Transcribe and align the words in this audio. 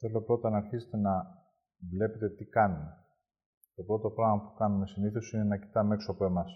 Θέλω 0.00 0.22
πρώτα 0.22 0.50
να 0.50 0.56
αρχίσετε 0.56 0.96
να 0.96 1.44
βλέπετε 1.90 2.30
τι 2.30 2.44
κάνουμε. 2.44 3.04
Το 3.74 3.82
πρώτο 3.82 4.10
πράγμα 4.10 4.42
που 4.42 4.54
κάνουμε 4.54 4.86
συνήθως 4.86 5.32
είναι 5.32 5.44
να 5.44 5.58
κοιτάμε 5.58 5.94
έξω 5.94 6.10
από 6.10 6.24
εμάς. 6.24 6.50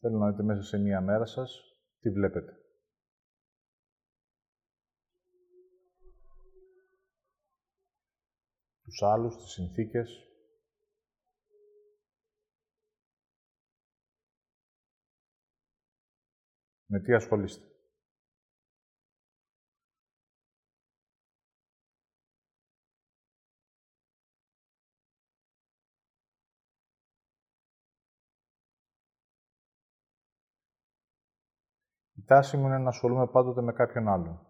Θέλω 0.00 0.18
να 0.18 0.30
δείτε 0.30 0.42
μέσα 0.42 0.62
σε 0.62 0.78
μία 0.78 1.00
μέρα 1.00 1.24
σας 1.24 1.62
τι 2.00 2.10
βλέπετε. 2.10 2.58
Τους 8.82 9.02
άλλους, 9.02 9.36
τις 9.36 9.50
συνθήκες, 9.50 10.28
Με 16.86 17.00
τι 17.00 17.14
ασχολείστε. 17.14 17.73
Η 32.24 32.26
τάση 32.26 32.56
μου 32.56 32.66
είναι 32.66 32.78
να 32.78 32.88
ασχολούμαι 32.88 33.26
πάντοτε 33.26 33.62
με 33.62 33.72
κάποιον 33.72 34.08
άλλον. 34.08 34.46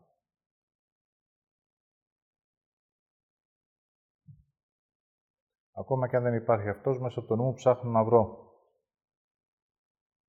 Ακόμα 5.73 6.09
και 6.09 6.17
αν 6.17 6.23
δεν 6.23 6.35
υπάρχει 6.35 6.69
αυτός, 6.69 7.01
μέσα 7.01 7.19
από 7.19 7.29
το 7.29 7.37
νου 7.37 7.45
μου 7.45 7.53
ψάχνω 7.53 7.91
να 7.91 8.05
βρω 8.05 8.53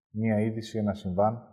μία 0.10 0.40
είδηση, 0.40 0.78
ένα 0.78 0.94
συμβάν, 0.94 1.53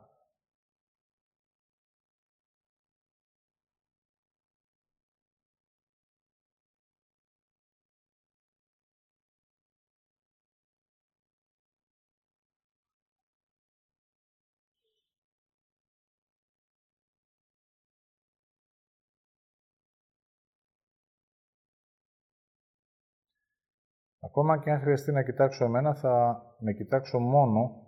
Ακόμα 24.30 24.58
και 24.58 24.70
αν 24.70 24.80
χρειαστεί 24.80 25.12
να 25.12 25.22
κοιτάξω 25.22 25.64
εμένα, 25.64 25.94
θα 25.94 26.42
με 26.58 26.72
κοιτάξω 26.72 27.18
μόνο 27.18 27.86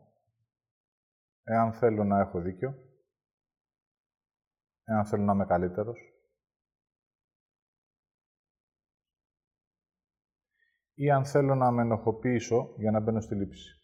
εάν 1.43 1.73
θέλω 1.73 2.05
να 2.05 2.21
έχω 2.21 2.41
δίκιο, 2.41 2.75
εάν 4.85 5.07
θέλω 5.07 5.23
να 5.23 5.33
είμαι 5.33 5.47
καλύτερος, 5.47 5.99
ή 10.95 11.11
αν 11.11 11.25
θέλω 11.25 11.55
να 11.55 11.71
με 11.71 11.83
ενοχοποιήσω 11.83 12.75
για 12.77 12.91
να 12.91 13.01
μπαίνω 13.01 13.21
στη 13.21 13.35
λήψη. 13.35 13.83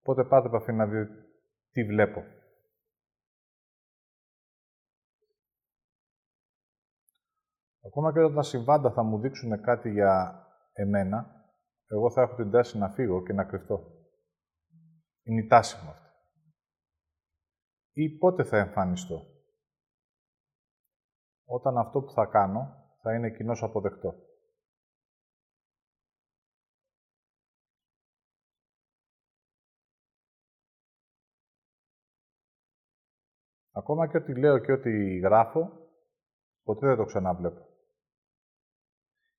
Οπότε 0.00 0.24
πάτε 0.24 0.46
επαφή 0.46 0.72
να 0.72 0.86
δείτε 0.86 1.29
τι 1.70 1.84
βλέπω. 1.84 2.24
Ακόμα 7.86 8.12
και 8.12 8.18
όταν 8.18 8.34
τα 8.34 8.42
συμβάντα 8.42 8.92
θα 8.92 9.02
μου 9.02 9.18
δείξουν 9.20 9.60
κάτι 9.60 9.90
για 9.90 10.44
εμένα, 10.72 11.44
εγώ 11.86 12.10
θα 12.10 12.22
έχω 12.22 12.34
την 12.34 12.50
τάση 12.50 12.78
να 12.78 12.90
φύγω 12.90 13.22
και 13.22 13.32
να 13.32 13.44
κρυφτώ. 13.44 13.80
Είναι 15.22 15.40
η 15.40 15.46
τάση 15.46 15.84
μου 15.84 15.90
αυτή. 15.90 16.08
Ή 17.92 18.08
πότε 18.18 18.44
θα 18.44 18.56
εμφανιστώ. 18.58 19.26
Όταν 21.44 21.78
αυτό 21.78 22.00
που 22.00 22.12
θα 22.12 22.26
κάνω 22.26 22.80
θα 23.02 23.14
είναι 23.14 23.30
κοινώς 23.30 23.62
αποδεκτό. 23.62 24.14
Ακόμα 33.80 34.08
και 34.08 34.16
ό,τι 34.16 34.34
λέω 34.34 34.58
και 34.58 34.72
ό,τι 34.72 35.18
γράφω, 35.18 35.70
ποτέ 36.62 36.86
δεν 36.86 36.96
το 36.96 37.04
ξαναβλέπω. 37.04 37.66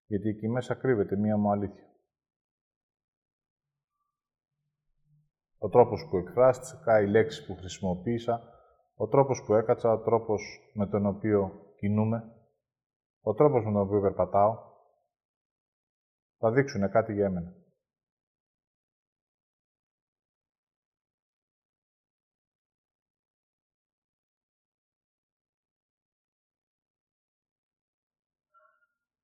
Γιατί 0.05 0.29
εκεί 0.29 0.47
μέσα 0.47 0.75
κρύβεται 0.75 1.15
μία 1.15 1.37
μου 1.37 1.51
αλήθεια. 1.51 1.87
Ο 5.57 5.69
τρόπος 5.69 6.07
που 6.09 6.17
εκφράστηκα, 6.17 7.01
οι 7.01 7.07
λέξεις 7.07 7.45
που 7.45 7.55
χρησιμοποίησα, 7.55 8.41
ο 8.95 9.07
τρόπος 9.07 9.43
που 9.45 9.53
έκατσα, 9.53 9.91
ο 9.91 9.99
τρόπος 9.99 10.71
με 10.73 10.87
τον 10.87 11.05
οποίο 11.05 11.65
κινούμε, 11.75 12.35
ο 13.21 13.33
τρόπος 13.33 13.65
με 13.65 13.71
τον 13.71 13.81
οποίο 13.81 14.01
περπατάω, 14.01 14.57
θα 16.37 16.51
δείξουν 16.51 16.89
κάτι 16.89 17.13
για 17.13 17.25
εμένα. 17.25 17.53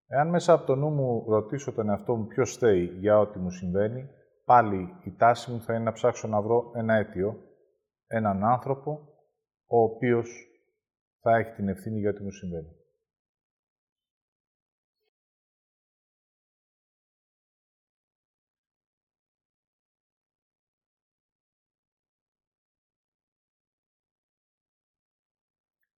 Εάν 0.09 0.29
μέσα 0.29 0.53
από 0.53 0.65
το 0.65 0.75
νου 0.75 0.89
μου 0.89 1.25
ρωτήσω 1.27 1.71
τον 1.71 1.89
εαυτό 1.89 2.15
μου 2.15 2.27
ποιος 2.27 2.53
στέει 2.53 2.85
για 2.85 3.19
ό,τι 3.19 3.39
μου 3.39 3.49
συμβαίνει, 3.49 4.09
πάλι 4.45 4.95
η 5.03 5.15
τάση 5.15 5.51
μου 5.51 5.61
θα 5.61 5.73
είναι 5.73 5.83
να 5.83 5.91
ψάξω 5.91 6.27
να 6.27 6.41
βρω 6.41 6.71
ένα 6.75 6.93
αίτιο, 6.93 7.43
έναν 8.07 8.43
άνθρωπο, 8.43 8.91
ο 9.65 9.81
οποίος 9.81 10.29
θα 11.19 11.35
έχει 11.35 11.51
την 11.51 11.67
ευθύνη 11.67 11.99
για 11.99 12.09
ό,τι 12.09 12.23
μου 12.23 12.31
συμβαίνει. 12.31 12.75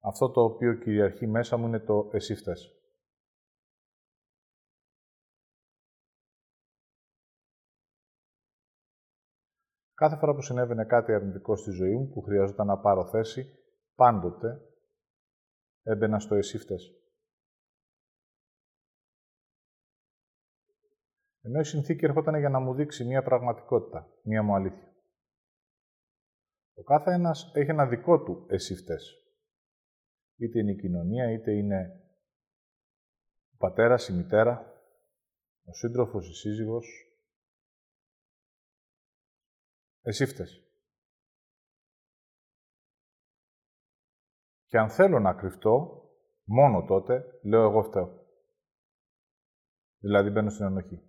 Αυτό 0.01 0.29
το 0.29 0.43
οποίο 0.43 0.73
κυριαρχεί 0.73 1.27
μέσα 1.27 1.57
μου 1.57 1.67
είναι 1.67 1.79
το 1.79 2.09
«εσύ 2.13 2.35
φταίς». 2.35 2.78
Κάθε 9.99 10.17
φορά 10.17 10.33
που 10.33 10.41
συνέβαινε 10.41 10.85
κάτι 10.85 11.13
αρνητικό 11.13 11.55
στη 11.55 11.71
ζωή 11.71 11.95
μου 11.95 12.09
που 12.09 12.21
χρειαζόταν 12.21 12.67
να 12.67 12.77
πάρω 12.77 13.05
θέση, 13.09 13.59
πάντοτε 13.95 14.61
έμπαινα 15.83 16.19
στο 16.19 16.35
εσύ 16.35 16.57
φταίς. 16.57 16.91
Ενώ 21.41 21.59
η 21.59 21.63
συνθήκη 21.63 22.05
ερχόταν 22.05 22.35
για 22.35 22.49
να 22.49 22.59
μου 22.59 22.73
δείξει 22.73 23.05
μία 23.05 23.23
πραγματικότητα, 23.23 24.11
μία 24.23 24.43
μου 24.43 24.55
αλήθεια. 24.55 24.93
Ο 26.73 26.83
κάθε 26.83 27.11
ένας 27.13 27.51
έχει 27.55 27.69
ένα 27.69 27.87
δικό 27.87 28.23
του 28.23 28.45
εσύ 28.49 28.75
φταίς. 28.75 29.13
Είτε 30.35 30.59
είναι 30.59 30.71
η 30.71 30.79
κοινωνία, 30.79 31.31
είτε 31.31 31.51
είναι 31.51 32.03
ο 33.53 33.57
πατέρας, 33.57 34.07
η 34.07 34.13
μητέρα, 34.13 34.83
ο 35.63 35.73
σύντροφος, 35.73 36.29
η 36.29 36.33
σύζυγος, 36.33 37.08
εσύ 40.09 40.25
φταίς. 40.25 40.63
Και 44.65 44.77
αν 44.77 44.89
θέλω 44.89 45.19
να 45.19 45.33
κρυφτώ, 45.33 46.03
μόνο 46.43 46.85
τότε 46.85 47.39
λέω 47.43 47.61
εγώ 47.61 47.83
φταίω. 47.83 48.27
Δηλαδή 49.99 50.29
μπαίνω 50.29 50.49
στην 50.49 50.65
ανοχή. 50.65 51.03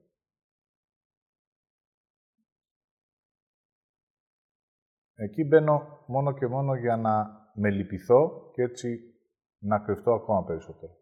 Εκεί 5.15 5.45
μπαίνω 5.45 6.05
μόνο 6.07 6.35
και 6.35 6.47
μόνο 6.47 6.75
για 6.75 6.97
να 6.97 7.25
με 7.55 7.71
λυπηθώ 7.71 8.51
και 8.53 8.63
έτσι 8.63 9.15
να 9.59 9.79
κρυφτώ 9.79 10.13
ακόμα 10.13 10.45
περισσότερο. 10.45 11.00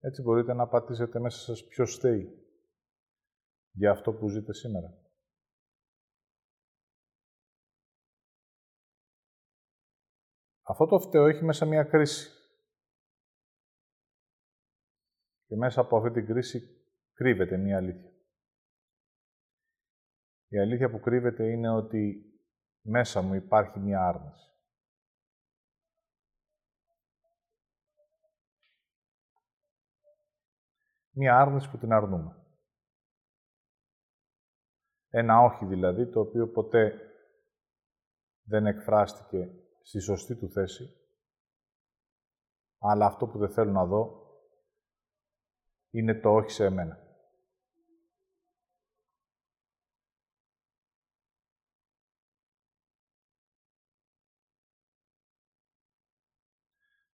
Έτσι 0.00 0.22
μπορείτε 0.22 0.52
να 0.52 0.68
πατήσετε 0.68 1.18
μέσα 1.18 1.38
σας 1.38 1.66
ποιος 1.66 1.94
στέει 1.94 2.40
για 3.72 3.90
αυτό 3.90 4.12
που 4.12 4.28
ζείτε 4.28 4.52
σήμερα. 4.52 4.98
Αυτό 10.62 10.86
το 10.86 10.98
φταίω 10.98 11.26
έχει 11.26 11.44
μέσα 11.44 11.66
μία 11.66 11.84
κρίση. 11.84 12.30
Και 15.46 15.56
μέσα 15.56 15.80
από 15.80 15.96
αυτή 15.96 16.10
την 16.10 16.26
κρίση 16.26 16.84
κρύβεται 17.12 17.56
μία 17.56 17.76
αλήθεια. 17.76 18.12
Η 20.48 20.58
αλήθεια 20.58 20.90
που 20.90 21.00
κρύβεται 21.00 21.50
είναι 21.50 21.70
ότι 21.70 22.24
μέσα 22.82 23.22
μου 23.22 23.34
υπάρχει 23.34 23.78
μία 23.78 24.06
άρνηση. 24.06 24.49
Μία 31.20 31.40
άρνηση 31.40 31.70
που 31.70 31.78
την 31.78 31.92
αρνούμε. 31.92 32.36
Ένα 35.08 35.40
όχι 35.40 35.64
δηλαδή, 35.64 36.10
το 36.10 36.20
οποίο 36.20 36.48
ποτέ 36.48 36.98
δεν 38.42 38.66
εκφράστηκε 38.66 39.50
στη 39.82 40.00
σωστή 40.00 40.36
του 40.36 40.50
θέση, 40.50 40.84
αλλά 42.78 43.06
αυτό 43.06 43.26
που 43.26 43.38
δεν 43.38 43.52
θέλω 43.52 43.70
να 43.70 43.84
δω 43.86 44.28
είναι 45.90 46.20
το 46.20 46.30
όχι 46.34 46.50
σε 46.50 46.64
εμένα. 46.64 46.98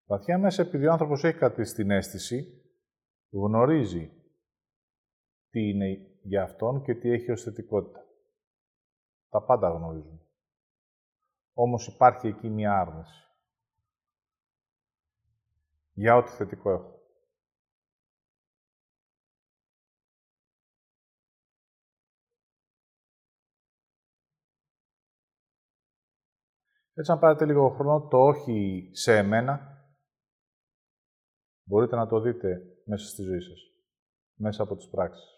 Βαθιά 0.05 0.39
μέσα, 0.39 0.63
επειδή 0.63 0.87
ο 0.87 0.93
άνθρωπος 0.93 1.25
έχει 1.25 1.39
κάτι 1.39 1.65
στην 1.65 1.91
αίσθηση, 1.91 2.66
γνωρίζει 3.31 4.11
τι 5.51 5.69
είναι 5.69 6.19
για 6.23 6.43
αυτόν 6.43 6.83
και 6.83 6.95
τι 6.95 7.11
έχει 7.11 7.31
ως 7.31 7.43
θετικότητα. 7.43 8.05
Τα 9.29 9.43
πάντα 9.43 9.69
γνωρίζουν. 9.69 10.21
Όμως 11.53 11.87
υπάρχει 11.87 12.27
εκεί 12.27 12.49
μια 12.49 12.81
άρνηση. 12.81 13.25
Για 15.93 16.17
ό,τι 16.17 16.31
θετικό 16.31 16.71
έχω. 16.71 16.95
Έτσι, 26.95 27.13
αν 27.13 27.19
πάρετε 27.19 27.47
λίγο 27.47 27.69
χρόνο, 27.69 28.09
το 28.09 28.19
όχι 28.19 28.89
σε 28.93 29.17
εμένα 29.17 29.77
Μπορείτε 31.69 31.97
να 31.97 32.07
το 32.07 32.21
δείτε 32.21 32.76
μέσα 32.89 33.07
στη 33.09 33.23
ζωή 33.23 33.41
σας, 33.41 33.61
μέσα 34.35 34.63
από 34.63 34.77
τις 34.77 34.89
πράξεις. 34.89 35.35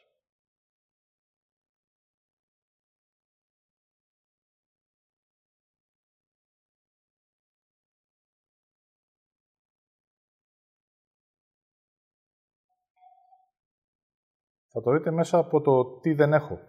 Θα 14.70 14.82
το 14.82 14.92
δείτε 14.92 15.10
μέσα 15.10 15.38
από 15.38 15.60
το 15.60 15.98
τι 16.00 16.12
δεν 16.12 16.32
έχω. 16.32 16.60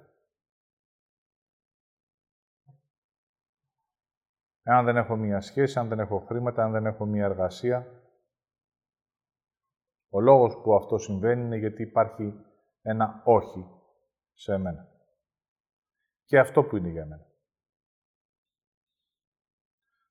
Αν 4.63 4.85
δεν 4.85 4.97
έχω 4.97 5.15
μία 5.15 5.41
σχέση, 5.41 5.79
αν 5.79 5.87
δεν 5.87 5.99
έχω 5.99 6.19
χρήματα, 6.19 6.63
αν 6.63 6.71
δεν 6.71 6.85
έχω 6.85 7.05
μία 7.05 7.25
εργασία, 7.25 8.08
ο 10.09 10.19
λόγος 10.19 10.61
που 10.63 10.75
αυτό 10.75 10.97
συμβαίνει 10.97 11.41
είναι 11.41 11.57
γιατί 11.57 11.81
υπάρχει 11.81 12.33
ένα 12.81 13.21
όχι 13.25 13.65
σε 14.33 14.53
εμένα. 14.53 14.88
Και 16.25 16.39
αυτό 16.39 16.63
που 16.63 16.77
είναι 16.77 16.89
για 16.89 17.06
μένα. 17.06 17.27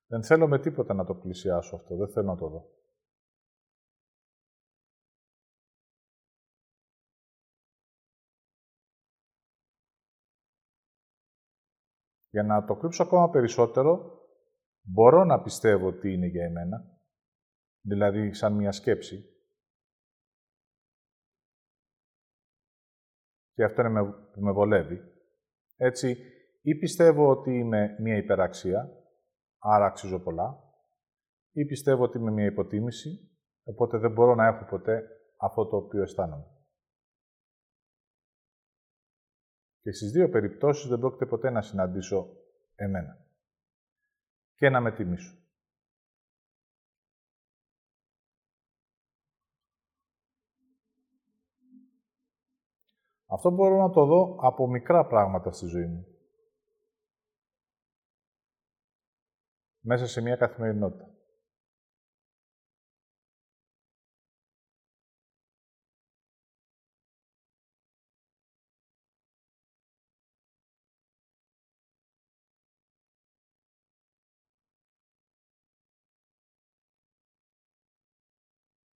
Δεν 0.06 0.25
θέλω 0.25 0.49
με 0.49 0.59
τίποτα 0.59 0.95
να 0.95 1.05
το 1.05 1.15
πλησιάσω 1.15 1.77
αυτό. 1.77 1.97
Δεν 1.97 2.09
θέλω 2.09 2.27
να 2.27 2.37
το 2.37 2.49
δω. 2.49 2.77
Για 12.31 12.43
να 12.43 12.65
το 12.65 12.77
κρύψω 12.77 13.03
ακόμα 13.03 13.31
περισσότερο, 13.31 14.23
μπορώ 14.81 15.25
να 15.25 15.43
πιστεύω 15.43 15.87
ότι 15.87 16.12
είναι 16.12 16.27
για 16.27 16.45
εμένα, 16.45 17.00
δηλαδή 17.81 18.33
σαν 18.33 18.53
μια 18.53 18.73
σκέψη, 18.73 19.38
και 23.59 23.65
αυτό 23.65 23.83
είναι 23.83 24.05
που 24.05 24.41
με 24.41 24.53
βολεύει. 24.53 25.01
Έτσι, 25.77 26.17
ή 26.63 26.75
πιστεύω 26.75 27.29
ότι 27.29 27.59
είμαι 27.59 27.97
μία 28.01 28.17
υπεραξία, 28.17 28.91
άρα 29.59 29.87
αξίζω 29.87 30.21
πολλά, 30.21 30.59
ή 31.53 31.65
πιστεύω 31.65 32.03
ότι 32.03 32.19
είμαι 32.19 32.31
μία 32.31 32.45
υποτίμηση, 32.45 33.39
οπότε 33.65 33.99
δεν 33.99 34.13
μπορώ 34.13 34.35
να 34.35 34.47
έχω 34.47 34.65
ποτέ 34.65 35.03
αυτό 35.37 35.67
το 35.67 35.77
οποίο 35.77 36.03
αισθάνομαι. 36.03 36.47
Και 39.81 39.93
στις 39.93 40.11
δύο 40.11 40.29
περιπτώσεις 40.29 40.89
δεν 40.89 40.99
πρόκειται 40.99 41.27
ποτέ 41.27 41.51
να 41.51 41.63
συναντήσω 41.63 42.37
εμένα 42.75 43.27
και 44.55 44.69
να 44.69 44.81
με 44.81 44.93
τιμήσω. 44.93 45.37
Αυτό 53.31 53.51
μπορώ 53.51 53.77
να 53.77 53.91
το 53.91 54.05
δω 54.05 54.37
από 54.41 54.67
μικρά 54.67 55.07
πράγματα 55.07 55.53
στη 55.53 55.67
ζωή 55.67 55.87
μου. 55.87 56.07
Μέσα 59.81 60.07
σε 60.07 60.21
μια 60.21 60.37
καθημερινότητα. 60.37 61.13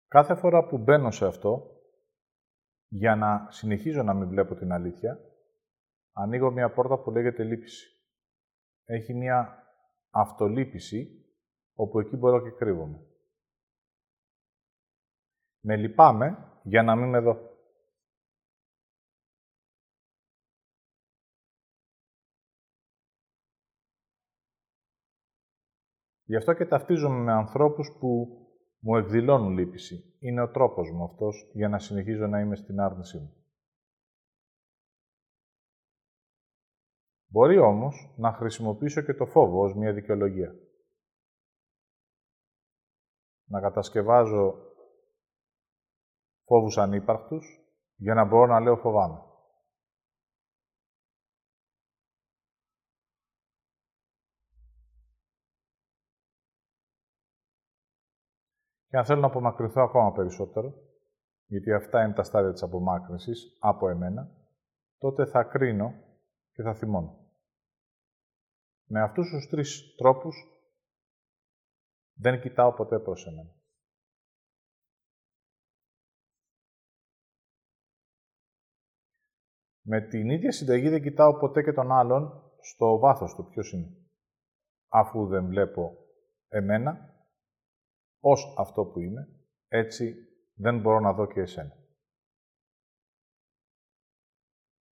Κάθε 0.09 0.35
φορά 0.35 0.67
που 0.67 0.79
μπαίνω 0.79 1.11
σε 1.11 1.27
αυτό, 1.27 1.82
για 2.95 3.17
να 3.17 3.47
συνεχίζω 3.51 4.03
να 4.03 4.15
μην 4.15 4.29
βλέπω 4.29 4.55
την 4.55 4.73
αλήθεια, 4.73 5.21
ανοίγω 6.13 6.51
μια 6.51 6.73
πόρτα 6.73 6.99
που 6.99 7.11
λέγεται 7.11 7.45
λύπηση. 7.45 7.87
Έχει 8.85 9.15
μια 9.15 9.67
αυτολύπηση, 10.11 11.27
όπου 11.75 12.01
εκεί 12.01 12.17
μπορώ 12.17 12.43
και 12.43 12.51
κρύβομαι. 12.51 13.07
Με 15.61 15.77
λυπάμαι 15.77 16.59
για 16.63 16.83
να 16.83 16.97
μην 16.97 17.09
με 17.09 17.21
δω. 17.21 17.51
Γι' 26.25 26.37
αυτό 26.37 26.53
και 26.55 26.67
ταυτίζομαι 26.67 27.19
με 27.19 27.33
ανθρώπους 27.33 27.97
που 27.99 28.42
μου 28.85 28.97
εκδηλώνουν 28.97 29.53
λύπηση. 29.53 30.17
Είναι 30.19 30.43
ο 30.43 30.51
τρόπος 30.51 30.91
μου 30.91 31.05
αυτός 31.05 31.51
για 31.53 31.69
να 31.69 31.79
συνεχίζω 31.79 32.27
να 32.27 32.41
είμαι 32.41 32.57
στην 32.57 32.81
άρνησή 32.81 33.19
μου. 33.19 33.37
Μπορεί 37.27 37.59
όμως 37.59 38.15
να 38.17 38.33
χρησιμοποιήσω 38.33 39.03
και 39.03 39.15
το 39.15 39.27
φόβο 39.27 39.63
ως 39.63 39.75
μια 39.75 39.93
δικαιολογία. 39.93 40.55
Να 43.45 43.61
κατασκευάζω 43.61 44.55
φόβους 46.45 46.79
ανύπαρκτους 46.79 47.61
για 47.97 48.15
να 48.15 48.25
μπορώ 48.25 48.47
να 48.47 48.61
λέω 48.61 48.77
φοβάμαι. 48.77 49.32
Και 58.93 58.99
αν 58.99 59.05
θέλω 59.05 59.21
να 59.21 59.27
απομακρυνθώ 59.27 59.83
ακόμα 59.83 60.13
περισσότερο, 60.13 60.75
γιατί 61.47 61.73
αυτά 61.73 62.05
είναι 62.05 62.13
τα 62.13 62.23
στάδια 62.23 62.53
της 62.53 62.63
απομάκρυνσης 62.63 63.57
από 63.61 63.89
εμένα, 63.89 64.31
τότε 64.99 65.27
θα 65.27 65.45
κρίνω 65.45 65.95
και 66.53 66.63
θα 66.63 66.75
θυμώνω. 66.75 67.27
Με 68.85 69.01
αυτούς 69.01 69.31
τους 69.31 69.49
τρεις 69.49 69.95
τρόπους 69.97 70.37
δεν 72.15 72.41
κοιτάω 72.41 72.73
ποτέ 72.73 72.99
προς 72.99 73.27
εμένα. 73.27 73.55
Με 79.83 80.01
την 80.01 80.31
ίδια 80.31 80.53
συνταγή 80.53 80.89
δεν 80.89 81.03
κοιτάω 81.03 81.39
ποτέ 81.39 81.63
και 81.63 81.73
τον 81.73 81.93
άλλον 81.93 82.53
στο 82.61 82.99
βάθος 82.99 83.35
του 83.35 83.49
ποιος 83.49 83.73
είναι. 83.73 83.97
Αφού 84.89 85.27
δεν 85.27 85.47
βλέπω 85.47 85.97
εμένα, 86.49 87.12
ως 88.25 88.55
αυτό 88.59 88.85
που 88.85 89.01
είμαι, 89.01 89.29
έτσι 89.69 90.15
δεν 90.55 90.81
μπορώ 90.81 91.01
να 91.01 91.13
δω 91.13 91.27
και 91.27 91.41
εσένα. 91.41 91.77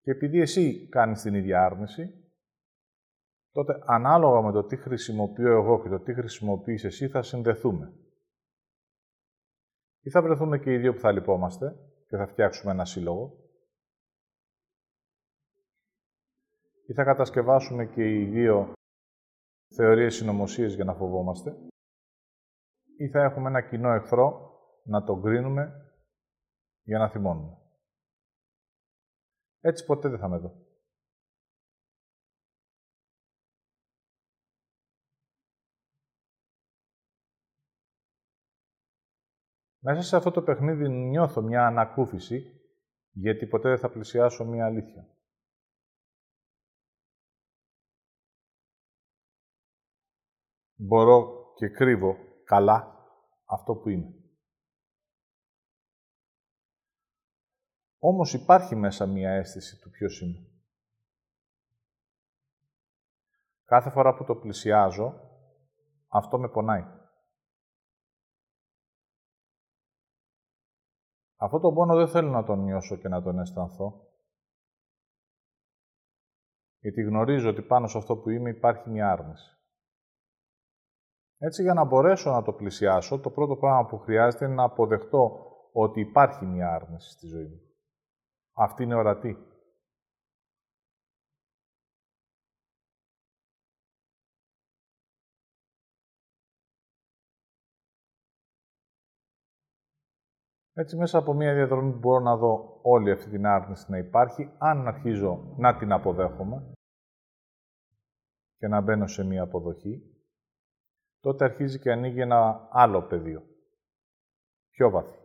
Και 0.00 0.10
επειδή 0.10 0.40
εσύ 0.40 0.88
κάνεις 0.88 1.22
την 1.22 1.34
ίδια 1.34 1.64
άρνηση, 1.64 2.32
τότε 3.50 3.78
ανάλογα 3.86 4.42
με 4.42 4.52
το 4.52 4.64
τι 4.64 4.76
χρησιμοποιώ 4.76 5.52
εγώ 5.52 5.82
και 5.82 5.88
το 5.88 6.00
τι 6.00 6.14
χρησιμοποιείς 6.14 6.84
εσύ, 6.84 7.08
θα 7.08 7.22
συνδεθούμε. 7.22 7.92
Ή 10.00 10.10
θα 10.10 10.22
βρεθούμε 10.22 10.58
και 10.58 10.72
οι 10.72 10.78
δύο 10.78 10.92
που 10.94 11.00
θα 11.00 11.12
λυπόμαστε 11.12 11.76
και 12.08 12.16
θα 12.16 12.26
φτιάξουμε 12.26 12.72
ένα 12.72 12.84
σύλλογο. 12.84 13.48
ή 16.88 16.92
θα 16.92 17.04
κατασκευάσουμε 17.04 17.86
και 17.86 18.14
οι 18.14 18.24
δύο 18.24 18.72
θεωρίες 19.74 20.14
συνωμοσίες 20.14 20.74
για 20.74 20.84
να 20.84 20.94
φοβόμαστε, 20.94 21.56
ή 22.98 23.08
θα 23.08 23.22
έχουμε 23.22 23.48
ένα 23.48 23.68
κοινό 23.68 23.90
εχθρό 23.90 24.58
να 24.84 25.04
τον 25.04 25.22
κρίνουμε 25.22 25.92
για 26.82 26.98
να 26.98 27.08
θυμώνουμε. 27.08 27.56
Έτσι 29.60 29.84
ποτέ 29.84 30.08
δεν 30.08 30.18
θα 30.18 30.28
με 30.28 30.38
δω. 30.38 30.66
Μέσα 39.80 40.02
σε 40.02 40.16
αυτό 40.16 40.30
το 40.30 40.42
παιχνίδι 40.42 40.88
νιώθω 40.88 41.42
μια 41.42 41.66
ανακούφιση, 41.66 42.60
γιατί 43.10 43.46
ποτέ 43.46 43.68
δεν 43.68 43.78
θα 43.78 43.90
πλησιάσω 43.90 44.44
μια 44.44 44.66
αλήθεια. 44.66 45.08
Μπορώ 50.74 51.52
και 51.54 51.68
κρύβω 51.68 52.27
καλά 52.48 53.06
αυτό 53.44 53.74
που 53.74 53.88
είμαι. 53.88 54.12
Όμως 57.98 58.32
υπάρχει 58.32 58.74
μέσα 58.74 59.06
μία 59.06 59.30
αίσθηση 59.30 59.80
του 59.80 59.90
ποιος 59.90 60.20
είμαι. 60.20 60.46
Κάθε 63.64 63.90
φορά 63.90 64.14
που 64.14 64.24
το 64.24 64.36
πλησιάζω, 64.36 65.20
αυτό 66.08 66.38
με 66.38 66.48
πονάει. 66.48 66.84
Αυτό 71.36 71.60
το 71.60 71.72
πόνο 71.72 71.96
δεν 71.96 72.08
θέλω 72.08 72.30
να 72.30 72.44
τον 72.44 72.62
νιώσω 72.62 72.96
και 72.96 73.08
να 73.08 73.22
τον 73.22 73.38
αισθανθώ. 73.38 74.12
Γιατί 76.78 77.02
γνωρίζω 77.02 77.48
ότι 77.48 77.62
πάνω 77.62 77.86
σε 77.86 77.98
αυτό 77.98 78.16
που 78.16 78.30
είμαι 78.30 78.50
υπάρχει 78.50 78.90
μια 78.90 79.10
άρνηση. 79.10 79.57
Έτσι, 81.40 81.62
για 81.62 81.74
να 81.74 81.84
μπορέσω 81.84 82.30
να 82.30 82.42
το 82.42 82.52
πλησιάσω, 82.52 83.20
το 83.20 83.30
πρώτο 83.30 83.56
πράγμα 83.56 83.86
που 83.86 83.98
χρειάζεται 83.98 84.44
είναι 84.44 84.54
να 84.54 84.64
αποδεχτώ 84.64 85.46
ότι 85.72 86.00
υπάρχει 86.00 86.46
μια 86.46 86.74
άρνηση 86.74 87.10
στη 87.10 87.26
ζωή 87.26 87.46
μου. 87.46 87.60
Αυτή 88.52 88.82
είναι 88.82 88.94
ορατή. 88.94 89.36
Έτσι, 100.72 100.96
μέσα 100.96 101.18
από 101.18 101.34
μία 101.34 101.54
διαδρομή 101.54 101.92
μπορώ 101.92 102.24
να 102.24 102.36
δω 102.36 102.80
όλη 102.82 103.10
αυτή 103.10 103.30
την 103.30 103.46
άρνηση 103.46 103.90
να 103.90 103.98
υπάρχει, 103.98 104.50
αν 104.58 104.86
αρχίζω 104.86 105.54
να 105.56 105.76
την 105.76 105.92
αποδέχομαι 105.92 106.72
και 108.58 108.68
να 108.68 108.80
μπαίνω 108.80 109.06
σε 109.06 109.24
μία 109.24 109.42
αποδοχή, 109.42 110.17
τότε 111.28 111.44
αρχίζει 111.44 111.78
και 111.78 111.92
ανοίγει 111.92 112.20
ένα 112.20 112.68
άλλο 112.70 113.02
πεδίο. 113.02 113.42
Πιο 114.70 114.90
βαθύ. 114.90 115.18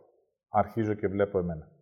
Αρχίζω 0.48 0.94
και 0.94 1.08
βλέπω 1.08 1.38
εμένα. 1.38 1.72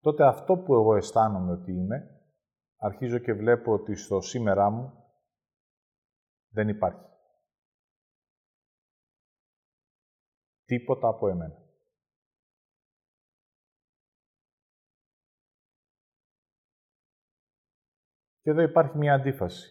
Τότε 0.00 0.26
αυτό 0.26 0.56
που 0.56 0.74
εγώ 0.74 0.96
αισθάνομαι 0.96 1.52
ότι 1.52 1.72
είμαι, 1.72 2.20
αρχίζω 2.76 3.18
και 3.18 3.32
βλέπω 3.32 3.72
ότι 3.72 3.96
στο 3.96 4.20
σήμερά 4.20 4.70
μου 4.70 5.14
δεν 6.52 6.68
υπάρχει. 6.68 7.06
Τίποτα 10.64 11.08
από 11.08 11.28
εμένα. 11.28 11.59
Και 18.50 18.56
εδώ 18.56 18.64
υπάρχει 18.64 18.98
μια 18.98 19.14
αντίφαση. 19.14 19.70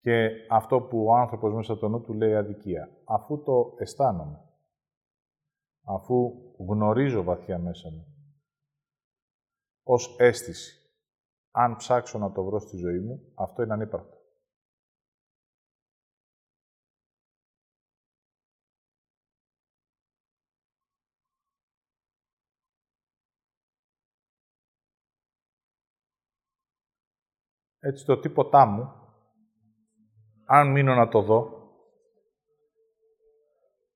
Και 0.00 0.30
αυτό 0.50 0.80
που 0.80 1.04
ο 1.04 1.14
άνθρωπος 1.14 1.54
μέσα 1.54 1.72
από 1.72 1.80
το 1.80 1.88
νου 1.88 2.00
του 2.00 2.12
λέει 2.12 2.34
αδικία. 2.34 2.88
Αφού 3.04 3.42
το 3.42 3.74
αισθάνομαι, 3.78 4.44
αφού 5.84 6.32
γνωρίζω 6.58 7.22
βαθιά 7.22 7.58
μέσα 7.58 7.90
μου, 7.90 8.06
ως 9.82 10.16
αίσθηση, 10.18 10.90
αν 11.50 11.76
ψάξω 11.76 12.18
να 12.18 12.32
το 12.32 12.44
βρω 12.44 12.58
στη 12.58 12.76
ζωή 12.76 12.98
μου, 12.98 13.32
αυτό 13.34 13.62
είναι 13.62 13.72
ανύπαρκτο. 13.72 14.13
Έτσι 27.86 28.04
το 28.04 28.20
τίποτά 28.20 28.66
μου, 28.66 28.92
αν 30.46 30.70
μείνω 30.70 30.94
να 30.94 31.08
το 31.08 31.22
δω, 31.22 31.68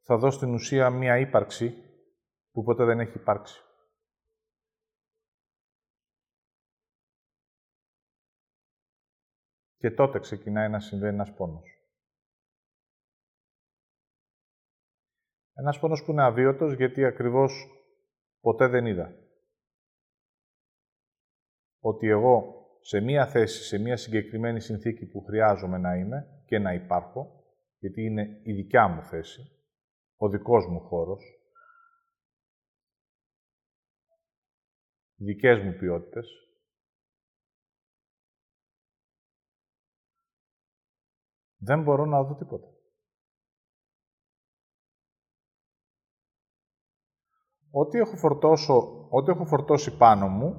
θα 0.01 0.17
δω 0.19 0.31
στην 0.31 0.55
ουσία 0.55 0.91
μία 0.91 1.19
ύπαρξη 1.19 1.75
που 2.53 2.63
ποτέ 2.63 2.85
δεν 2.85 3.01
έχει 3.01 3.19
υπάρξει. 3.19 3.63
Και 9.77 9.91
τότε 9.91 10.19
ξεκινάει 10.19 10.69
να 10.69 10.81
συμβαίνει 10.81 11.15
ένας 11.15 11.35
πόνος. 11.35 11.69
Ένας 15.53 15.79
πόνος 15.79 16.05
που 16.05 16.11
είναι 16.11 16.23
αβίωτος 16.23 16.75
γιατί 16.75 17.05
ακριβώς 17.05 17.67
ποτέ 18.41 18.67
δεν 18.67 18.87
είδα. 18.87 19.15
Ότι 21.81 22.09
εγώ 22.09 22.58
σε 22.89 23.01
μία 23.01 23.27
θέση, 23.27 23.63
σε 23.63 23.79
μία 23.79 23.97
συγκεκριμένη 23.97 24.61
συνθήκη 24.61 25.07
που 25.07 25.25
χρειάζομαι 25.25 25.79
να 25.79 25.97
είμαι 25.97 26.43
και 26.47 26.59
να 26.59 26.73
υπάρχω, 26.73 27.45
γιατί 27.79 28.03
είναι 28.03 28.41
η 28.43 28.53
δικιά 28.53 28.89
μου 28.89 29.03
θέση, 29.03 29.41
ο 30.17 30.29
δικός 30.29 30.67
μου 30.67 30.81
χώρος, 30.81 31.23
οι 35.15 35.25
δικές 35.25 35.61
μου 35.61 35.73
ποιότητες, 35.73 36.29
δεν 41.57 41.83
μπορώ 41.83 42.05
να 42.05 42.23
δω 42.23 42.35
τίποτα. 42.35 42.69
Ό,τι 47.71 47.99
έχω, 47.99 48.17
φορτώσω, 48.17 49.09
ό,τι 49.11 49.31
έχω 49.31 49.45
φορτώσει 49.45 49.97
πάνω 49.97 50.29
μου, 50.29 50.57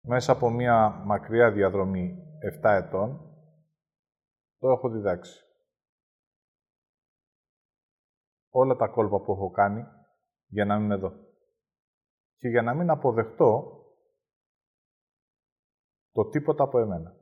μέσα 0.00 0.32
από 0.32 0.50
μία 0.50 0.88
μακριά 0.88 1.52
διαδρομή 1.52 2.16
7 2.62 2.70
ετών, 2.70 3.34
το 4.58 4.70
έχω 4.70 4.88
διδάξει. 4.88 5.44
Όλα 8.50 8.76
τα 8.76 8.88
κόλπα 8.88 9.20
που 9.20 9.32
έχω 9.32 9.50
κάνει 9.50 9.84
για 10.46 10.64
να 10.64 10.78
μην 10.78 10.90
εδώ. 10.90 11.12
Και 12.36 12.48
για 12.48 12.62
να 12.62 12.74
μην 12.74 12.90
αποδεχτώ 12.90 13.78
το 16.12 16.28
τίποτα 16.28 16.64
από 16.64 16.78
εμένα. 16.78 17.14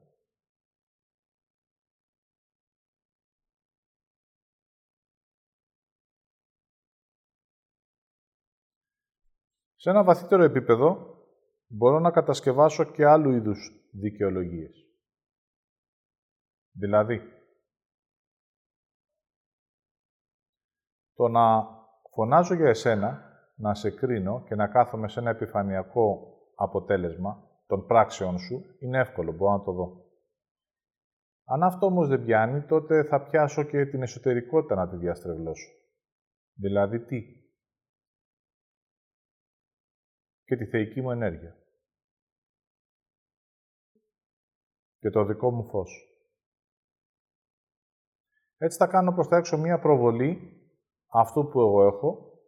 Σε 9.81 9.91
ένα 9.91 10.05
βαθύτερο 10.05 10.43
επίπεδο, 10.43 11.08
μπορώ 11.69 11.99
να 11.99 12.11
κατασκευάσω 12.11 12.85
και 12.85 13.07
άλλου 13.07 13.31
είδους 13.31 13.89
δικαιολογίες. 13.93 14.87
Δηλαδή, 16.73 17.21
το 21.15 21.29
να 21.29 21.67
φωνάζω 22.11 22.55
για 22.55 22.69
εσένα, 22.69 23.23
να 23.57 23.75
σε 23.75 23.91
κρίνω 23.91 24.45
και 24.45 24.55
να 24.55 24.69
κάθομαι 24.69 25.09
σε 25.09 25.21
ένα 25.21 25.31
επιφανειακό 25.31 26.37
αποτέλεσμα 26.55 27.49
των 27.67 27.87
πράξεων 27.87 28.39
σου, 28.39 28.65
είναι 28.81 28.99
εύκολο, 28.99 29.33
μπορώ 29.33 29.53
να 29.53 29.63
το 29.63 29.73
δω. 29.73 30.07
Αν 31.45 31.63
αυτό 31.63 31.87
όμως 31.87 32.09
δεν 32.09 32.25
πιάνει, 32.25 32.63
τότε 32.63 33.05
θα 33.05 33.23
πιάσω 33.23 33.63
και 33.63 33.87
την 33.87 34.03
εσωτερικότητα 34.03 34.75
να 34.75 34.89
τη 34.89 34.97
διαστρεβλώσω. 34.97 35.71
Δηλαδή 36.55 37.01
τι, 37.01 37.23
και 40.49 40.57
τη 40.57 40.67
θεϊκή 40.67 41.01
μου 41.01 41.11
ενέργεια. 41.11 41.57
Και 44.99 45.11
το 45.11 45.25
δικό 45.25 45.51
μου 45.51 45.65
φως. 45.69 46.09
Έτσι 48.57 48.79
θα 48.79 48.87
κάνω 48.87 49.13
προς 49.13 49.29
τα 49.29 49.37
έξω 49.37 49.59
μία 49.59 49.79
προβολή 49.79 50.63
αυτού 51.07 51.49
που 51.49 51.61
εγώ 51.61 51.87
έχω 51.87 52.41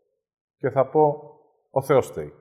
και 0.56 0.70
θα 0.70 0.90
πω 0.90 1.34
«Ο 1.70 1.82
Θεός 1.82 2.10
θέλει». 2.10 2.34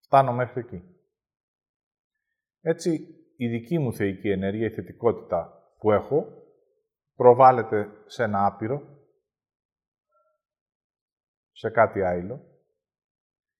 Φτάνω 0.00 0.32
μέχρι 0.32 0.60
εκεί. 0.60 0.82
Έτσι, 2.60 2.90
η 3.36 3.48
δική 3.48 3.78
μου 3.78 3.92
θεϊκή 3.92 4.28
ενέργεια, 4.28 4.66
η 4.66 4.74
θετικότητα 4.74 5.70
που 5.78 5.92
έχω, 5.92 6.26
προβάλλεται 7.14 8.02
σε 8.06 8.22
ένα 8.22 8.46
άπειρο, 8.46 8.95
σε 11.56 11.70
κάτι 11.70 12.02
άειλο 12.02 12.40